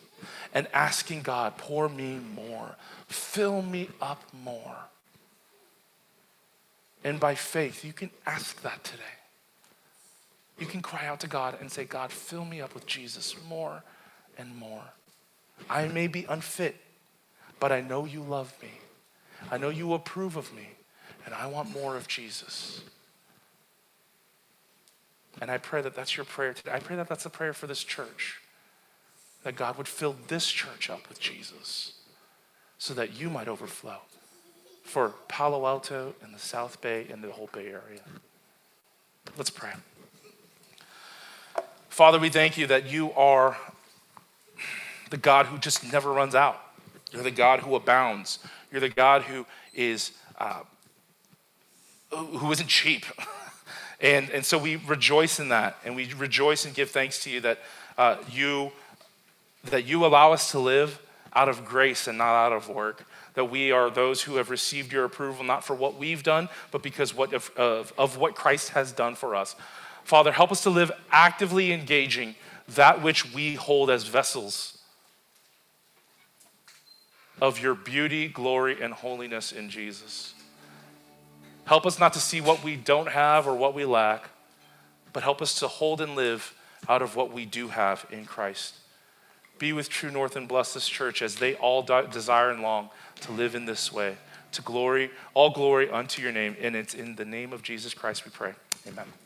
and 0.54 0.66
asking 0.74 1.22
God, 1.22 1.56
pour 1.56 1.88
me 1.88 2.18
more, 2.34 2.76
fill 3.08 3.62
me 3.62 3.88
up 4.00 4.22
more. 4.44 4.76
And 7.04 7.18
by 7.18 7.34
faith, 7.34 7.84
you 7.84 7.92
can 7.92 8.10
ask 8.26 8.62
that 8.62 8.84
today. 8.84 9.02
You 10.58 10.66
can 10.66 10.82
cry 10.82 11.06
out 11.06 11.20
to 11.20 11.26
God 11.26 11.56
and 11.60 11.70
say, 11.70 11.84
God, 11.84 12.12
fill 12.12 12.44
me 12.44 12.60
up 12.60 12.74
with 12.74 12.86
Jesus 12.86 13.34
more 13.48 13.82
and 14.38 14.56
more. 14.56 14.84
I 15.68 15.88
may 15.88 16.06
be 16.06 16.24
unfit, 16.28 16.76
but 17.58 17.72
I 17.72 17.80
know 17.80 18.04
you 18.04 18.20
love 18.20 18.54
me. 18.62 18.70
I 19.50 19.58
know 19.58 19.70
you 19.70 19.92
approve 19.94 20.36
of 20.36 20.54
me, 20.54 20.68
and 21.24 21.34
I 21.34 21.46
want 21.46 21.72
more 21.72 21.96
of 21.96 22.06
Jesus. 22.06 22.82
And 25.40 25.50
I 25.50 25.58
pray 25.58 25.82
that 25.82 25.96
that's 25.96 26.16
your 26.16 26.26
prayer 26.26 26.52
today. 26.52 26.72
I 26.72 26.78
pray 26.78 26.94
that 26.96 27.08
that's 27.08 27.26
a 27.26 27.30
prayer 27.30 27.52
for 27.52 27.66
this 27.66 27.82
church, 27.82 28.40
that 29.42 29.56
God 29.56 29.76
would 29.78 29.88
fill 29.88 30.14
this 30.28 30.48
church 30.48 30.88
up 30.90 31.08
with 31.08 31.18
Jesus 31.18 31.94
so 32.78 32.94
that 32.94 33.18
you 33.18 33.30
might 33.30 33.48
overflow 33.48 33.98
for 34.82 35.14
Palo 35.28 35.66
Alto 35.66 36.14
and 36.22 36.34
the 36.34 36.38
South 36.38 36.80
Bay 36.80 37.06
and 37.10 37.22
the 37.22 37.30
whole 37.30 37.48
Bay 37.52 37.66
Area. 37.66 38.00
Let's 39.36 39.50
pray. 39.50 39.72
Father, 41.88 42.18
we 42.18 42.28
thank 42.28 42.56
you 42.56 42.66
that 42.66 42.90
you 42.90 43.12
are 43.12 43.56
the 45.10 45.16
God 45.16 45.46
who 45.46 45.58
just 45.58 45.92
never 45.92 46.10
runs 46.12 46.34
out. 46.34 46.60
You're 47.12 47.22
the 47.22 47.30
God 47.30 47.60
who 47.60 47.74
abounds. 47.74 48.38
You're 48.70 48.80
the 48.80 48.88
God 48.88 49.22
who 49.22 49.46
is 49.74 50.12
uh, 50.38 50.60
who 52.10 52.50
isn't 52.50 52.68
cheap. 52.68 53.04
and, 54.00 54.30
and 54.30 54.44
so 54.44 54.58
we 54.58 54.76
rejoice 54.76 55.38
in 55.38 55.50
that, 55.50 55.76
and 55.84 55.94
we 55.94 56.12
rejoice 56.14 56.64
and 56.64 56.74
give 56.74 56.90
thanks 56.90 57.22
to 57.24 57.30
you 57.30 57.40
that 57.40 57.58
uh, 57.98 58.16
you 58.30 58.72
that 59.64 59.84
you 59.84 60.04
allow 60.04 60.32
us 60.32 60.50
to 60.50 60.58
live 60.58 60.98
out 61.34 61.48
of 61.48 61.64
grace 61.64 62.06
and 62.06 62.18
not 62.18 62.34
out 62.34 62.52
of 62.52 62.68
work 62.68 63.06
that 63.34 63.46
we 63.46 63.72
are 63.72 63.90
those 63.90 64.22
who 64.22 64.36
have 64.36 64.50
received 64.50 64.92
your 64.92 65.04
approval, 65.04 65.44
not 65.44 65.64
for 65.64 65.74
what 65.74 65.98
we've 65.98 66.22
done, 66.22 66.48
but 66.70 66.82
because 66.82 67.14
what 67.14 67.32
of, 67.32 67.50
of, 67.56 67.92
of 67.96 68.18
what 68.18 68.34
Christ 68.34 68.70
has 68.70 68.92
done 68.92 69.14
for 69.14 69.34
us. 69.34 69.56
Father, 70.04 70.32
help 70.32 70.52
us 70.52 70.62
to 70.64 70.70
live 70.70 70.92
actively 71.10 71.72
engaging 71.72 72.34
that 72.68 73.02
which 73.02 73.32
we 73.32 73.54
hold 73.54 73.90
as 73.90 74.04
vessels 74.04 74.78
of 77.40 77.60
your 77.60 77.74
beauty, 77.74 78.28
glory, 78.28 78.80
and 78.80 78.92
holiness 78.92 79.52
in 79.52 79.70
Jesus. 79.70 80.34
Help 81.64 81.86
us 81.86 81.98
not 81.98 82.12
to 82.12 82.20
see 82.20 82.40
what 82.40 82.62
we 82.62 82.76
don't 82.76 83.08
have 83.08 83.46
or 83.46 83.54
what 83.54 83.74
we 83.74 83.84
lack, 83.84 84.28
but 85.12 85.22
help 85.22 85.40
us 85.40 85.58
to 85.60 85.68
hold 85.68 86.00
and 86.00 86.14
live 86.14 86.54
out 86.88 87.02
of 87.02 87.16
what 87.16 87.32
we 87.32 87.44
do 87.44 87.68
have 87.68 88.06
in 88.10 88.24
Christ. 88.24 88.74
Be 89.62 89.72
with 89.72 89.88
True 89.88 90.10
North 90.10 90.34
and 90.34 90.48
bless 90.48 90.74
this 90.74 90.88
church 90.88 91.22
as 91.22 91.36
they 91.36 91.54
all 91.54 91.82
desire 91.84 92.50
and 92.50 92.62
long 92.62 92.90
to 93.20 93.30
live 93.30 93.54
in 93.54 93.64
this 93.64 93.92
way, 93.92 94.16
to 94.50 94.62
glory, 94.62 95.08
all 95.34 95.50
glory 95.50 95.88
unto 95.88 96.20
your 96.20 96.32
name. 96.32 96.56
And 96.60 96.74
it's 96.74 96.94
in 96.94 97.14
the 97.14 97.24
name 97.24 97.52
of 97.52 97.62
Jesus 97.62 97.94
Christ 97.94 98.24
we 98.24 98.32
pray. 98.32 98.54
Amen. 98.88 99.12